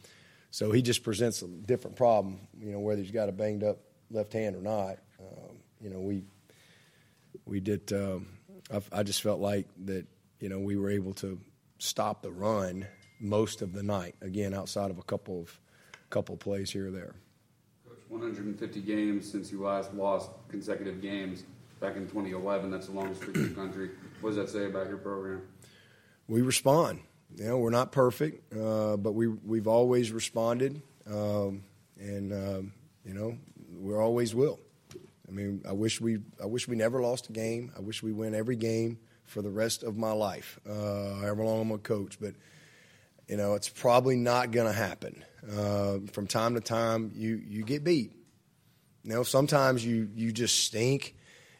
so 0.49 0.71
he 0.71 0.81
just 0.81 1.03
presents 1.03 1.41
a 1.41 1.47
different 1.47 1.95
problem, 1.95 2.39
you 2.59 2.71
know, 2.71 2.79
whether 2.79 3.01
he's 3.01 3.11
got 3.11 3.29
a 3.29 3.31
banged 3.31 3.63
up 3.63 3.77
left 4.11 4.33
hand 4.33 4.55
or 4.55 4.61
not. 4.61 4.97
Um, 5.19 5.57
you 5.79 5.89
know, 5.89 5.99
we 5.99 6.23
we 7.45 7.59
did. 7.59 7.91
Um, 7.93 8.27
I, 8.73 8.99
I, 8.99 9.03
just 9.03 9.21
felt 9.21 9.39
like 9.39 9.67
that. 9.85 10.05
You 10.39 10.49
know, 10.49 10.59
we 10.59 10.75
were 10.75 10.89
able 10.89 11.13
to 11.15 11.39
stop 11.77 12.21
the 12.21 12.31
run 12.31 12.87
most 13.19 13.61
of 13.61 13.73
the 13.73 13.83
night. 13.83 14.15
Again, 14.21 14.53
outside 14.53 14.91
of 14.91 14.97
a 14.97 15.03
couple 15.03 15.41
of 15.41 15.59
couple 16.09 16.35
plays 16.37 16.71
here 16.71 16.87
or 16.87 16.91
there. 16.91 17.15
Coach, 17.87 17.99
150 18.09 18.81
games 18.81 19.31
since 19.31 19.51
you 19.51 19.63
last 19.63 19.93
lost 19.93 20.29
consecutive 20.49 21.01
games 21.01 21.43
back 21.79 21.95
in 21.95 22.07
2011. 22.07 22.69
That's 22.69 22.87
the 22.87 22.93
longest 22.93 23.21
streak 23.21 23.37
in 23.37 23.49
the 23.49 23.55
country. 23.55 23.89
What 24.21 24.31
does 24.31 24.37
that 24.37 24.49
say 24.49 24.65
about 24.65 24.87
your 24.87 24.97
program? 24.97 25.41
We 26.27 26.41
respond. 26.41 27.01
You 27.37 27.45
know, 27.45 27.57
we're 27.57 27.69
not 27.69 27.91
perfect, 27.91 28.53
uh, 28.53 28.97
but 28.97 29.13
we 29.13 29.27
we've 29.27 29.67
always 29.67 30.11
responded, 30.11 30.81
um, 31.07 31.63
and 31.97 32.33
um, 32.33 32.73
you 33.05 33.13
know, 33.13 33.37
we 33.81 33.95
always 33.95 34.35
will. 34.35 34.59
I 35.27 35.31
mean, 35.31 35.63
I 35.67 35.71
wish 35.71 35.99
we 35.99 36.19
I 36.41 36.45
wish 36.45 36.67
we 36.67 36.75
never 36.75 37.01
lost 37.01 37.29
a 37.29 37.33
game. 37.33 37.71
I 37.75 37.79
wish 37.79 38.03
we 38.03 38.11
win 38.11 38.35
every 38.35 38.55
game 38.55 38.99
for 39.23 39.41
the 39.41 39.49
rest 39.49 39.83
of 39.83 39.97
my 39.97 40.11
life, 40.11 40.59
uh, 40.69 41.15
however 41.15 41.43
long 41.43 41.61
I'm 41.61 41.71
a 41.71 41.77
coach. 41.77 42.19
But 42.19 42.35
you 43.27 43.37
know, 43.37 43.55
it's 43.55 43.69
probably 43.69 44.17
not 44.17 44.51
going 44.51 44.67
to 44.67 44.73
happen. 44.73 45.23
Uh, 45.49 45.99
from 46.11 46.27
time 46.27 46.55
to 46.55 46.61
time, 46.61 47.11
you 47.15 47.41
you 47.47 47.63
get 47.63 47.83
beat. 47.83 48.11
You 49.03 49.13
know, 49.13 49.23
sometimes 49.23 49.85
you 49.85 50.09
you 50.13 50.31
just 50.31 50.65
stink, 50.65 51.15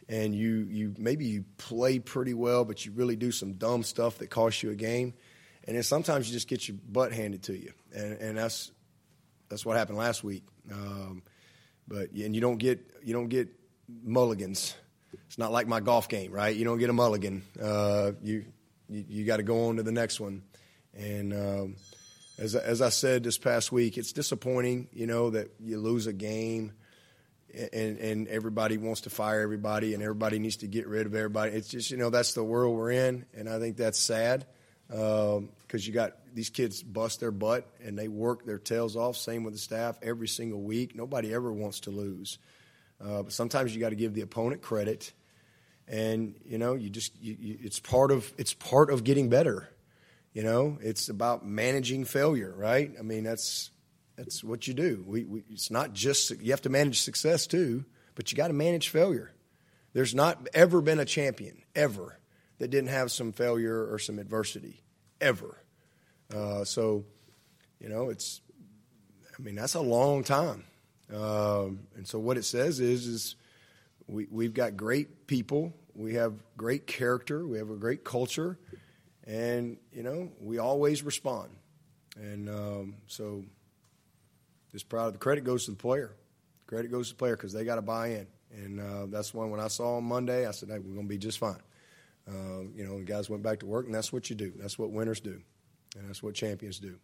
and 0.08 0.34
you 0.34 0.66
you 0.70 0.94
maybe 0.98 1.24
you 1.24 1.44
play 1.56 1.98
pretty 1.98 2.34
well, 2.34 2.64
but 2.64 2.84
you 2.84 2.92
really 2.92 3.16
do 3.16 3.32
some 3.32 3.54
dumb 3.54 3.82
stuff 3.82 4.18
that 4.18 4.28
costs 4.28 4.62
you 4.62 4.70
a 4.70 4.76
game, 4.76 5.14
and 5.66 5.76
then 5.76 5.82
sometimes 5.82 6.28
you 6.28 6.34
just 6.34 6.46
get 6.46 6.68
your 6.68 6.76
butt 6.88 7.12
handed 7.12 7.42
to 7.44 7.56
you, 7.56 7.72
and 7.94 8.20
and 8.20 8.36
that's 8.36 8.70
that's 9.48 9.64
what 9.64 9.76
happened 9.76 9.96
last 9.98 10.22
week. 10.22 10.44
Um, 10.70 11.22
but 11.86 12.10
and 12.12 12.34
you 12.34 12.40
don't 12.40 12.58
get 12.58 12.80
you 13.02 13.12
don't 13.12 13.28
get 13.28 13.48
mulligans. 14.02 14.74
It's 15.26 15.38
not 15.38 15.52
like 15.52 15.66
my 15.66 15.80
golf 15.80 16.08
game, 16.08 16.32
right? 16.32 16.54
You 16.54 16.64
don't 16.64 16.78
get 16.78 16.90
a 16.90 16.92
mulligan. 16.94 17.42
Uh, 17.60 18.12
you 18.22 18.44
you, 18.88 19.04
you 19.08 19.24
got 19.24 19.38
to 19.38 19.42
go 19.42 19.68
on 19.68 19.76
to 19.76 19.82
the 19.82 19.92
next 19.92 20.20
one, 20.20 20.42
and. 20.94 21.32
Um, 21.32 21.76
as, 22.38 22.56
as 22.56 22.82
I 22.82 22.88
said 22.88 23.22
this 23.22 23.38
past 23.38 23.70
week, 23.70 23.98
it's 23.98 24.12
disappointing, 24.12 24.88
you 24.92 25.06
know, 25.06 25.30
that 25.30 25.50
you 25.60 25.78
lose 25.78 26.06
a 26.06 26.12
game 26.12 26.72
and, 27.72 27.98
and 27.98 28.28
everybody 28.28 28.78
wants 28.78 29.02
to 29.02 29.10
fire 29.10 29.40
everybody 29.40 29.94
and 29.94 30.02
everybody 30.02 30.38
needs 30.38 30.56
to 30.58 30.66
get 30.66 30.86
rid 30.86 31.06
of 31.06 31.14
everybody. 31.14 31.52
It's 31.52 31.68
just, 31.68 31.90
you 31.90 31.98
know, 31.98 32.10
that's 32.10 32.32
the 32.32 32.42
world 32.42 32.76
we're 32.76 32.92
in. 32.92 33.26
And 33.34 33.48
I 33.48 33.58
think 33.58 33.76
that's 33.76 33.98
sad 33.98 34.46
because 35.72 35.86
you 35.86 35.94
got 35.94 36.12
these 36.34 36.50
kids 36.50 36.82
bust 36.82 37.20
their 37.20 37.30
butt 37.30 37.66
and 37.82 37.98
they 37.98 38.06
work 38.06 38.44
their 38.44 38.58
tails 38.58 38.94
off. 38.94 39.16
Same 39.16 39.42
with 39.42 39.54
the 39.54 39.58
staff 39.58 39.98
every 40.02 40.28
single 40.28 40.60
week. 40.60 40.94
Nobody 40.94 41.32
ever 41.32 41.50
wants 41.50 41.80
to 41.80 41.90
lose. 41.90 42.36
Uh, 43.02 43.22
but 43.22 43.32
sometimes 43.32 43.74
you 43.74 43.80
got 43.80 43.88
to 43.88 43.96
give 43.96 44.12
the 44.12 44.20
opponent 44.20 44.60
credit. 44.60 45.14
And, 45.88 46.34
you 46.44 46.58
know, 46.58 46.74
you 46.74 46.90
just, 46.90 47.18
you, 47.22 47.36
you, 47.40 47.58
it's 47.62 47.80
part 47.80 48.10
of, 48.10 48.30
it's 48.36 48.52
part 48.52 48.90
of 48.90 49.02
getting 49.02 49.30
better. 49.30 49.66
You 50.34 50.42
know, 50.42 50.76
it's 50.82 51.08
about 51.08 51.46
managing 51.46 52.04
failure, 52.04 52.52
right? 52.54 52.92
I 52.98 53.02
mean, 53.02 53.24
that's 53.24 53.70
that's 54.16 54.44
what 54.44 54.68
you 54.68 54.74
do. 54.74 55.02
We, 55.06 55.24
we, 55.24 55.42
it's 55.50 55.70
not 55.70 55.94
just 55.94 56.38
you 56.42 56.50
have 56.50 56.62
to 56.62 56.70
manage 56.70 57.00
success 57.00 57.46
too, 57.46 57.86
but 58.14 58.30
you 58.30 58.36
got 58.36 58.48
to 58.48 58.54
manage 58.54 58.90
failure. 58.90 59.32
There's 59.94 60.14
not 60.14 60.48
ever 60.52 60.82
been 60.82 60.98
a 60.98 61.06
champion 61.06 61.62
ever 61.74 62.18
that 62.58 62.68
didn't 62.68 62.90
have 62.90 63.10
some 63.10 63.32
failure 63.32 63.90
or 63.90 63.98
some 63.98 64.18
adversity 64.18 64.82
ever. 65.18 65.61
Uh, 66.34 66.64
so, 66.64 67.04
you 67.80 67.88
know, 67.88 68.10
it's 68.10 68.40
I 69.38 69.42
mean 69.42 69.54
that's 69.54 69.74
a 69.74 69.80
long 69.80 70.24
time. 70.24 70.64
Um, 71.12 71.80
and 71.94 72.06
so 72.06 72.18
what 72.18 72.38
it 72.38 72.44
says 72.44 72.80
is 72.80 73.06
is 73.06 73.36
we 74.06 74.26
we've 74.30 74.54
got 74.54 74.76
great 74.76 75.26
people, 75.26 75.72
we 75.94 76.14
have 76.14 76.34
great 76.56 76.86
character, 76.86 77.46
we 77.46 77.58
have 77.58 77.70
a 77.70 77.76
great 77.76 78.04
culture 78.04 78.58
and 79.26 79.76
you 79.92 80.02
know 80.02 80.30
we 80.40 80.58
always 80.58 81.02
respond, 81.02 81.50
and 82.16 82.48
um, 82.48 82.94
so 83.06 83.44
just 84.72 84.88
proud 84.88 85.08
of 85.08 85.12
the 85.12 85.18
credit 85.18 85.44
goes 85.44 85.66
to 85.66 85.70
the 85.70 85.76
player. 85.76 86.14
Credit 86.66 86.90
goes 86.90 87.08
to 87.08 87.14
the 87.14 87.18
player 87.18 87.36
because 87.36 87.52
they 87.52 87.64
got 87.64 87.76
to 87.76 87.82
buy 87.82 88.08
in, 88.08 88.26
and 88.52 88.80
uh, 88.80 89.06
that's 89.06 89.32
one 89.34 89.50
when 89.50 89.60
I 89.60 89.68
saw 89.68 89.96
on 89.96 90.04
Monday, 90.04 90.46
I 90.46 90.50
said, 90.50 90.68
"Hey, 90.70 90.78
we're 90.78 90.94
going 90.94 91.06
to 91.06 91.08
be 91.08 91.18
just 91.18 91.38
fine." 91.38 91.62
Uh, 92.28 92.62
you 92.74 92.84
know, 92.86 92.98
the 92.98 93.04
guys 93.04 93.28
went 93.28 93.42
back 93.42 93.60
to 93.60 93.66
work, 93.66 93.86
and 93.86 93.94
that's 93.94 94.12
what 94.12 94.30
you 94.30 94.36
do. 94.36 94.52
That's 94.56 94.78
what 94.78 94.90
winners 94.90 95.20
do, 95.20 95.40
and 95.96 96.08
that's 96.08 96.22
what 96.22 96.34
champions 96.34 96.78
do. 96.78 96.98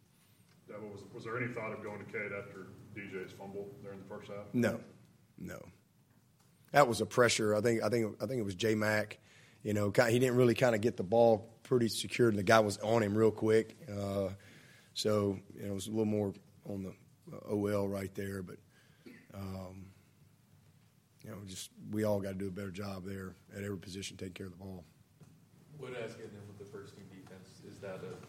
Dabo, 0.70 0.92
was, 0.92 1.02
was 1.14 1.24
there 1.24 1.36
any 1.36 1.52
thought 1.52 1.72
of 1.72 1.82
going 1.82 1.98
to 1.98 2.04
Cade 2.04 2.32
after 2.38 2.68
DJ's 2.94 3.32
fumble 3.32 3.68
during 3.82 3.98
the 3.98 4.04
first 4.04 4.28
half? 4.28 4.46
No, 4.52 4.80
no. 5.38 5.58
That 6.72 6.86
was 6.86 7.00
a 7.00 7.06
pressure. 7.06 7.54
I 7.54 7.60
think. 7.60 7.82
I 7.82 7.88
think. 7.88 8.16
I 8.22 8.26
think 8.26 8.40
it 8.40 8.44
was 8.44 8.54
J 8.54 8.74
Mac. 8.74 9.18
You 9.62 9.72
know, 9.72 9.90
he 9.90 10.18
didn't 10.18 10.36
really 10.36 10.54
kind 10.54 10.74
of 10.74 10.80
get 10.80 10.96
the 10.96 11.02
ball 11.02 11.50
pretty 11.62 11.88
secured, 11.88 12.34
and 12.34 12.38
the 12.38 12.44
guy 12.44 12.60
was 12.60 12.78
on 12.78 13.02
him 13.02 13.16
real 13.16 13.30
quick. 13.30 13.76
Uh, 13.90 14.28
so 14.94 15.38
you 15.56 15.62
know, 15.62 15.70
it 15.70 15.74
was 15.74 15.86
a 15.86 15.90
little 15.90 16.04
more 16.04 16.32
on 16.68 16.82
the 16.82 16.92
uh, 17.34 17.54
OL 17.54 17.88
right 17.88 18.14
there, 18.14 18.42
but 18.42 18.56
um, 19.34 19.86
you 21.24 21.30
know, 21.30 21.36
just 21.46 21.70
we 21.90 22.04
all 22.04 22.20
got 22.20 22.30
to 22.30 22.34
do 22.34 22.48
a 22.48 22.50
better 22.50 22.70
job 22.70 23.04
there 23.04 23.34
at 23.56 23.64
every 23.64 23.78
position, 23.78 24.16
taking 24.16 24.34
care 24.34 24.46
of 24.46 24.52
the 24.52 24.58
ball. 24.58 24.84
What 25.78 25.92
has 25.94 26.14
getting 26.14 26.32
in 26.32 26.46
with 26.48 26.58
the 26.58 26.64
first 26.64 26.96
team 26.96 27.04
defense 27.10 27.62
is 27.68 27.78
that 27.78 28.00
a 28.02 28.27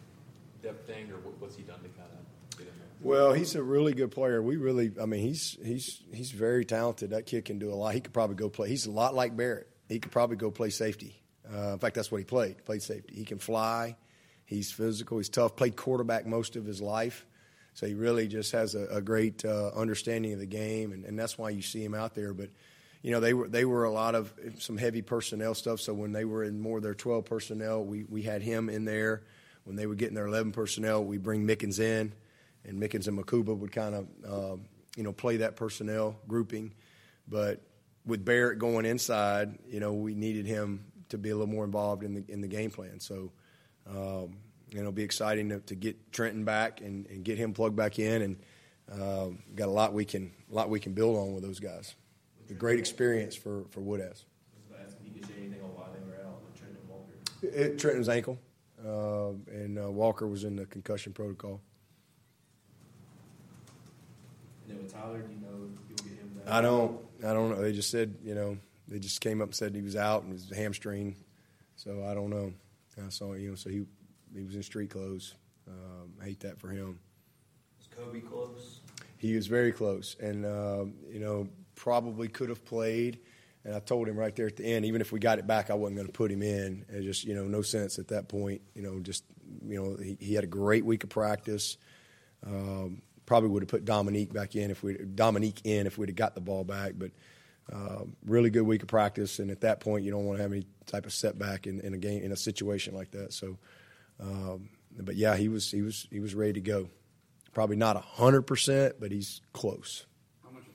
depth 0.62 0.86
thing, 0.86 1.10
or 1.10 1.16
what's 1.38 1.56
he 1.56 1.62
done 1.62 1.80
to 1.80 1.88
kind 1.88 2.08
of 2.12 2.58
get 2.58 2.66
in 2.66 2.72
there? 2.78 2.88
Well, 3.02 3.32
he's 3.32 3.54
a 3.54 3.62
really 3.62 3.92
good 3.92 4.10
player. 4.10 4.42
We 4.42 4.56
really, 4.56 4.92
I 5.00 5.06
mean, 5.06 5.22
he's 5.22 5.58
he's 5.64 6.02
he's 6.12 6.30
very 6.30 6.64
talented. 6.64 7.10
That 7.10 7.26
kid 7.26 7.44
can 7.44 7.58
do 7.58 7.72
a 7.72 7.74
lot. 7.74 7.94
He 7.94 8.00
could 8.00 8.12
probably 8.12 8.36
go 8.36 8.48
play. 8.48 8.68
He's 8.68 8.86
a 8.86 8.90
lot 8.90 9.14
like 9.14 9.36
Barrett. 9.36 9.68
He 9.88 9.98
could 9.98 10.12
probably 10.12 10.36
go 10.36 10.50
play 10.50 10.70
safety. 10.70 11.20
Uh, 11.52 11.72
in 11.72 11.78
fact, 11.78 11.96
that's 11.96 12.12
what 12.12 12.18
he 12.18 12.24
played. 12.24 12.64
Played 12.64 12.82
safety. 12.82 13.14
He 13.14 13.24
can 13.24 13.38
fly. 13.38 13.96
He's 14.44 14.70
physical. 14.70 15.18
He's 15.18 15.28
tough. 15.28 15.56
Played 15.56 15.76
quarterback 15.76 16.26
most 16.26 16.56
of 16.56 16.64
his 16.64 16.80
life. 16.80 17.26
So 17.74 17.86
he 17.86 17.94
really 17.94 18.28
just 18.28 18.52
has 18.52 18.74
a, 18.74 18.86
a 18.86 19.00
great 19.00 19.44
uh, 19.44 19.70
understanding 19.74 20.32
of 20.32 20.38
the 20.38 20.46
game, 20.46 20.92
and, 20.92 21.04
and 21.04 21.18
that's 21.18 21.38
why 21.38 21.50
you 21.50 21.62
see 21.62 21.84
him 21.84 21.94
out 21.94 22.14
there. 22.14 22.34
But 22.34 22.50
you 23.02 23.10
know, 23.10 23.20
they 23.20 23.32
were 23.32 23.48
they 23.48 23.64
were 23.64 23.84
a 23.84 23.92
lot 23.92 24.14
of 24.14 24.32
some 24.58 24.76
heavy 24.76 25.02
personnel 25.02 25.54
stuff. 25.54 25.80
So 25.80 25.94
when 25.94 26.12
they 26.12 26.24
were 26.24 26.44
in 26.44 26.60
more 26.60 26.78
of 26.78 26.82
their 26.82 26.94
12 26.94 27.24
personnel, 27.24 27.84
we 27.84 28.04
we 28.04 28.22
had 28.22 28.42
him 28.42 28.68
in 28.68 28.84
there. 28.84 29.22
When 29.70 29.76
they 29.76 29.86
were 29.86 29.94
getting 29.94 30.16
their 30.16 30.26
11 30.26 30.50
personnel, 30.50 31.04
we 31.04 31.16
bring 31.16 31.46
Mickens 31.46 31.78
in, 31.78 32.12
and 32.64 32.82
Mickens 32.82 33.06
and 33.06 33.16
Mukuba 33.16 33.56
would 33.56 33.70
kind 33.70 33.94
of 33.94 34.06
uh, 34.28 34.56
you 34.96 35.04
know 35.04 35.12
play 35.12 35.36
that 35.36 35.54
personnel 35.54 36.16
grouping. 36.26 36.74
But 37.28 37.60
with 38.04 38.24
Barrett 38.24 38.58
going 38.58 38.84
inside, 38.84 39.60
you 39.68 39.78
know, 39.78 39.92
we 39.92 40.16
needed 40.16 40.44
him 40.44 40.86
to 41.10 41.18
be 41.18 41.30
a 41.30 41.36
little 41.36 41.46
more 41.46 41.64
involved 41.64 42.02
in 42.02 42.14
the 42.14 42.24
in 42.26 42.40
the 42.40 42.48
game 42.48 42.72
plan. 42.72 42.98
So, 42.98 43.30
um, 43.88 44.38
you 44.70 44.74
know, 44.74 44.80
it'll 44.80 44.90
be 44.90 45.04
exciting 45.04 45.50
to, 45.50 45.60
to 45.60 45.76
get 45.76 46.12
Trenton 46.12 46.44
back 46.44 46.80
and, 46.80 47.06
and, 47.06 47.24
get 47.24 47.38
him 47.38 47.52
plugged 47.52 47.76
back 47.76 48.00
in, 48.00 48.22
and 48.22 48.36
uh, 48.90 49.28
got 49.54 49.68
a 49.68 49.70
lot 49.70 49.92
we 49.92 50.04
can 50.04 50.32
a 50.50 50.52
lot 50.56 50.68
we 50.68 50.80
can 50.80 50.94
build 50.94 51.16
on 51.16 51.32
with 51.32 51.44
those 51.44 51.60
guys. 51.60 51.94
A 52.50 52.54
great 52.54 52.80
experience 52.80 53.36
for 53.36 53.66
for 53.70 53.82
Woodaz. 53.82 54.24
Trenton's 57.78 58.08
ankle, 58.08 58.36
uh, 58.86 59.30
and 59.50 59.78
uh, 59.78 59.90
Walker 59.90 60.26
was 60.26 60.44
in 60.44 60.56
the 60.56 60.66
concussion 60.66 61.12
protocol. 61.12 61.60
And 64.64 64.76
then 64.76 64.82
with 64.84 64.92
Tyler, 64.92 65.18
do 65.18 65.32
you 65.32 65.40
know 65.40 65.70
you'll 65.88 65.96
get 65.98 66.18
him 66.18 66.30
back? 66.44 66.52
I 66.52 66.60
don't. 66.60 66.98
I 67.20 67.32
don't 67.32 67.50
know. 67.50 67.62
They 67.62 67.72
just 67.72 67.90
said, 67.90 68.14
you 68.22 68.34
know, 68.34 68.56
they 68.88 68.98
just 68.98 69.20
came 69.20 69.40
up 69.40 69.48
and 69.48 69.54
said 69.54 69.74
he 69.74 69.82
was 69.82 69.96
out 69.96 70.22
and 70.22 70.32
his 70.32 70.50
hamstring. 70.50 71.16
So 71.76 72.04
I 72.06 72.14
don't 72.14 72.30
know. 72.30 72.52
I 73.04 73.08
saw 73.08 73.34
you 73.34 73.50
know. 73.50 73.54
So 73.54 73.70
he 73.70 73.86
he 74.34 74.42
was 74.42 74.54
in 74.54 74.62
street 74.62 74.90
clothes. 74.90 75.34
Um, 75.68 76.12
I 76.20 76.26
hate 76.26 76.40
that 76.40 76.58
for 76.58 76.68
him. 76.68 76.98
Was 77.78 77.88
Kobe 77.88 78.20
close? 78.20 78.80
He 79.16 79.34
was 79.34 79.46
very 79.46 79.72
close, 79.72 80.16
and 80.20 80.44
um, 80.44 80.94
you 81.10 81.20
know 81.20 81.48
probably 81.74 82.28
could 82.28 82.48
have 82.48 82.64
played. 82.64 83.18
And 83.64 83.74
I 83.74 83.80
told 83.80 84.08
him 84.08 84.16
right 84.16 84.34
there 84.34 84.46
at 84.46 84.56
the 84.56 84.64
end, 84.64 84.86
even 84.86 85.00
if 85.00 85.12
we 85.12 85.20
got 85.20 85.38
it 85.38 85.46
back, 85.46 85.70
I 85.70 85.74
wasn't 85.74 85.96
going 85.96 86.06
to 86.06 86.12
put 86.12 86.30
him 86.30 86.42
in. 86.42 86.86
It 86.88 87.02
just 87.02 87.24
you 87.24 87.34
know 87.34 87.44
no 87.44 87.62
sense 87.62 87.98
at 87.98 88.08
that 88.08 88.28
point. 88.28 88.62
You 88.74 88.82
know 88.82 89.00
just 89.00 89.24
you 89.66 89.82
know 89.82 89.96
he, 89.96 90.16
he 90.20 90.34
had 90.34 90.44
a 90.44 90.48
great 90.48 90.84
week 90.84 91.04
of 91.04 91.10
practice. 91.10 91.76
Um, 92.46 93.02
probably 93.26 93.50
would 93.50 93.62
have 93.62 93.68
put 93.68 93.84
Dominique 93.84 94.32
back 94.32 94.56
in 94.56 94.70
if 94.70 94.82
we 94.82 94.96
Dominique 94.96 95.60
in 95.64 95.86
if 95.86 95.98
we'd 95.98 96.08
have 96.08 96.16
got 96.16 96.34
the 96.34 96.40
ball 96.40 96.64
back, 96.64 96.94
but 96.96 97.10
uh, 97.72 98.04
really 98.26 98.50
good 98.50 98.62
week 98.62 98.82
of 98.82 98.88
practice, 98.88 99.38
and 99.38 99.50
at 99.50 99.60
that 99.60 99.80
point, 99.80 100.04
you 100.04 100.10
don't 100.10 100.24
want 100.24 100.38
to 100.38 100.42
have 100.42 100.52
any 100.52 100.66
type 100.86 101.06
of 101.06 101.12
setback 101.12 101.66
in, 101.66 101.80
in 101.80 101.94
a 101.94 101.98
game 101.98 102.22
in 102.22 102.32
a 102.32 102.36
situation 102.36 102.94
like 102.94 103.12
that. 103.12 103.32
So, 103.32 103.58
um, 104.18 104.70
but 104.98 105.14
yeah, 105.14 105.36
he 105.36 105.48
was 105.48 105.70
he 105.70 105.82
was 105.82 106.08
he 106.10 106.18
was 106.18 106.34
ready 106.34 106.54
to 106.54 106.60
go. 106.60 106.88
Probably 107.52 107.76
not 107.76 107.96
hundred 107.96 108.42
percent, 108.42 108.96
but 108.98 109.12
he's 109.12 109.40
close. 109.52 110.06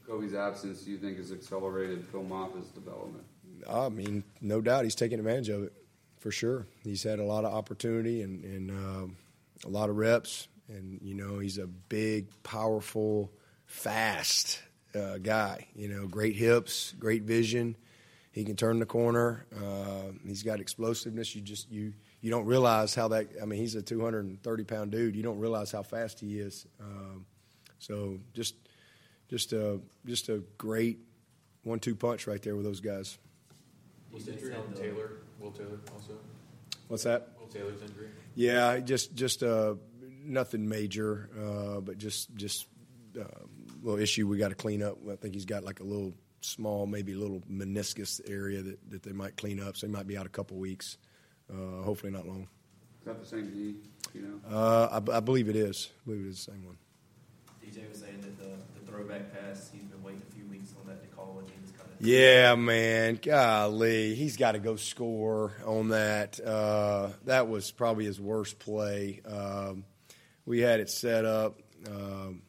Kobe's 0.07 0.33
absence 0.33 0.81
do 0.81 0.91
you 0.91 0.97
think 0.97 1.17
has 1.17 1.31
accelerated 1.31 2.05
Phil 2.07 2.23
Mafah's 2.23 2.69
development? 2.69 3.23
I 3.69 3.89
mean, 3.89 4.23
no 4.41 4.61
doubt 4.61 4.83
he's 4.83 4.95
taking 4.95 5.19
advantage 5.19 5.49
of 5.49 5.63
it 5.63 5.73
for 6.19 6.31
sure. 6.31 6.67
He's 6.83 7.03
had 7.03 7.19
a 7.19 7.23
lot 7.23 7.45
of 7.45 7.53
opportunity 7.53 8.21
and, 8.21 8.43
and 8.43 8.71
um, 8.71 9.17
a 9.65 9.69
lot 9.69 9.89
of 9.89 9.97
reps, 9.97 10.47
and 10.67 10.99
you 11.01 11.15
know 11.15 11.39
he's 11.39 11.57
a 11.57 11.67
big, 11.67 12.27
powerful, 12.43 13.31
fast 13.65 14.61
uh, 14.93 15.17
guy. 15.17 15.67
You 15.75 15.87
know, 15.87 16.07
great 16.07 16.35
hips, 16.35 16.93
great 16.99 17.23
vision. 17.23 17.75
He 18.31 18.43
can 18.43 18.55
turn 18.55 18.79
the 18.79 18.85
corner. 18.85 19.45
Uh, 19.55 20.11
he's 20.25 20.43
got 20.43 20.59
explosiveness. 20.59 21.35
You 21.35 21.41
just 21.41 21.71
you 21.71 21.93
you 22.21 22.29
don't 22.31 22.45
realize 22.45 22.93
how 22.93 23.07
that. 23.09 23.27
I 23.41 23.45
mean, 23.45 23.59
he's 23.59 23.75
a 23.75 23.81
230 23.81 24.63
pound 24.63 24.91
dude. 24.91 25.15
You 25.15 25.23
don't 25.23 25.39
realize 25.39 25.71
how 25.71 25.83
fast 25.83 26.19
he 26.19 26.39
is. 26.39 26.65
Um, 26.81 27.25
so 27.79 28.19
just 28.33 28.55
just 29.29 29.53
a 29.53 29.79
just 30.05 30.29
a 30.29 30.43
great 30.57 30.99
one 31.63 31.79
two 31.79 31.95
punch 31.95 32.27
right 32.27 32.41
there 32.41 32.55
with 32.55 32.65
those 32.65 32.81
guys. 32.81 33.17
Was 34.11 34.27
injury 34.27 34.55
on 34.55 34.71
Taylor? 34.73 35.11
Will 35.39 35.51
Taylor 35.51 35.79
also? 35.93 36.13
What's 36.87 37.03
that? 37.03 37.29
Will 37.39 37.47
Taylor's 37.47 37.81
injury? 37.81 38.09
Yeah, 38.35 38.79
just 38.79 39.15
just 39.15 39.43
uh, 39.43 39.75
nothing 40.23 40.67
major, 40.67 41.29
uh, 41.37 41.81
but 41.81 41.97
just 41.97 42.33
just 42.35 42.67
um, 43.17 43.49
little 43.81 43.99
issue 43.99 44.27
we 44.27 44.37
got 44.37 44.49
to 44.49 44.55
clean 44.55 44.81
up. 44.81 44.97
I 45.11 45.15
think 45.15 45.33
he's 45.33 45.45
got 45.45 45.63
like 45.63 45.79
a 45.79 45.83
little 45.83 46.13
small, 46.41 46.85
maybe 46.85 47.13
a 47.13 47.17
little 47.17 47.41
meniscus 47.51 48.21
area 48.29 48.61
that, 48.61 48.91
that 48.91 49.03
they 49.03 49.11
might 49.11 49.35
clean 49.37 49.59
up. 49.59 49.77
So 49.77 49.87
he 49.87 49.93
might 49.93 50.07
be 50.07 50.17
out 50.17 50.25
a 50.25 50.29
couple 50.29 50.57
weeks. 50.57 50.97
Uh, 51.51 51.83
hopefully 51.83 52.11
not 52.11 52.27
long. 52.27 52.47
Is 53.01 53.05
that 53.05 53.19
the 53.19 53.25
same 53.25 53.51
knee? 53.53 53.75
You 54.13 54.21
know? 54.21 54.49
Uh, 54.49 54.99
I, 55.07 55.17
I, 55.17 55.19
believe 55.19 55.49
it 55.49 55.55
is. 55.55 55.89
I 56.01 56.05
believe 56.05 56.25
it 56.25 56.29
is 56.29 56.45
the 56.45 56.51
same 56.51 56.65
one. 56.65 56.77
DJ 57.63 57.87
was 57.89 57.99
saying 57.99 58.21
that 58.21 58.37
the, 58.39 58.55
the 58.73 58.74
throwback 58.95 59.33
pass, 59.33 59.69
he's 59.73 59.83
been 59.83 60.01
waiting 60.03 60.21
a 60.29 60.33
few 60.33 60.45
weeks 60.45 60.73
on 60.79 60.87
that 60.87 61.01
to 61.01 61.07
call, 61.15 61.37
and 61.39 61.47
he 61.47 61.53
kind 61.77 61.89
of. 61.99 62.05
Yeah, 62.05 62.55
man. 62.55 63.19
Golly, 63.21 64.15
he's 64.15 64.37
got 64.37 64.53
to 64.53 64.59
go 64.59 64.77
score 64.77 65.51
on 65.65 65.89
that. 65.89 66.39
Uh, 66.39 67.09
that 67.25 67.47
was 67.47 67.71
probably 67.71 68.05
his 68.05 68.21
worst 68.21 68.57
play. 68.59 69.21
Um, 69.27 69.83
we 70.45 70.59
had 70.59 70.79
it 70.79 70.89
set 70.89 71.25
up 71.25 71.59
um, 71.87 72.41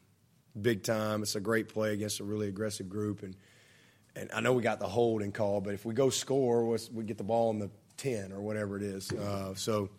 big 0.61 0.85
time. 0.85 1.23
It's 1.23 1.35
a 1.35 1.41
great 1.41 1.69
play 1.69 1.93
against 1.93 2.21
a 2.21 2.25
really 2.25 2.49
aggressive 2.49 2.89
group, 2.89 3.23
and 3.23 3.35
and 4.15 4.31
I 4.33 4.41
know 4.41 4.53
we 4.53 4.63
got 4.63 4.79
the 4.79 4.89
holding 4.89 5.33
call, 5.33 5.61
but 5.61 5.75
if 5.75 5.85
we 5.85 5.95
go 5.95 6.11
score, 6.11 6.79
we 6.93 7.05
get 7.05 7.19
the 7.19 7.25
ball 7.25 7.51
in 7.51 7.59
the 7.59 7.71
ten 7.97 8.33
or 8.33 8.41
whatever 8.41 8.77
it 8.77 8.83
is. 8.83 9.11
Uh, 9.11 9.55
so, 9.55 9.91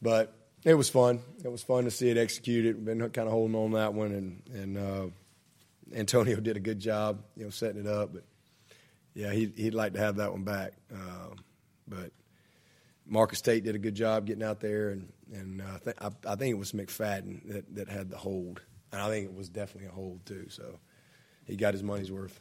but 0.00 0.34
it 0.64 0.74
was 0.74 0.88
fun. 0.88 1.20
It 1.44 1.50
was 1.50 1.62
fun 1.62 1.84
to 1.84 1.90
see 1.90 2.10
it 2.10 2.16
executed. 2.16 2.84
Been 2.84 3.00
kind 3.10 3.26
of 3.26 3.32
holding 3.32 3.56
on 3.56 3.72
that 3.72 3.92
one, 3.92 4.12
and 4.12 4.42
and 4.54 4.78
uh, 4.78 5.06
Antonio 5.94 6.40
did 6.40 6.56
a 6.56 6.60
good 6.60 6.78
job, 6.78 7.22
you 7.36 7.44
know, 7.44 7.50
setting 7.50 7.80
it 7.80 7.86
up. 7.86 8.12
But 8.12 8.24
yeah, 9.14 9.32
he, 9.32 9.52
he'd 9.56 9.74
like 9.74 9.94
to 9.94 9.98
have 9.98 10.16
that 10.16 10.32
one 10.32 10.44
back. 10.44 10.74
Um, 10.92 11.36
but 11.86 12.12
Marcus 13.06 13.40
Tate 13.40 13.64
did 13.64 13.74
a 13.74 13.78
good 13.78 13.94
job 13.94 14.26
getting 14.26 14.42
out 14.42 14.60
there, 14.60 14.90
and 14.90 15.12
and 15.32 15.62
uh, 15.62 15.78
th- 15.84 15.96
I, 16.00 16.10
I 16.26 16.36
think 16.36 16.52
it 16.52 16.58
was 16.58 16.72
McFadden 16.72 17.52
that, 17.52 17.74
that 17.74 17.88
had 17.88 18.10
the 18.10 18.16
hold, 18.16 18.62
and 18.92 19.00
I 19.00 19.08
think 19.08 19.26
it 19.26 19.34
was 19.34 19.48
definitely 19.48 19.88
a 19.88 19.92
hold 19.92 20.24
too. 20.26 20.46
So 20.48 20.78
he 21.46 21.56
got 21.56 21.74
his 21.74 21.82
money's 21.82 22.12
worth. 22.12 22.40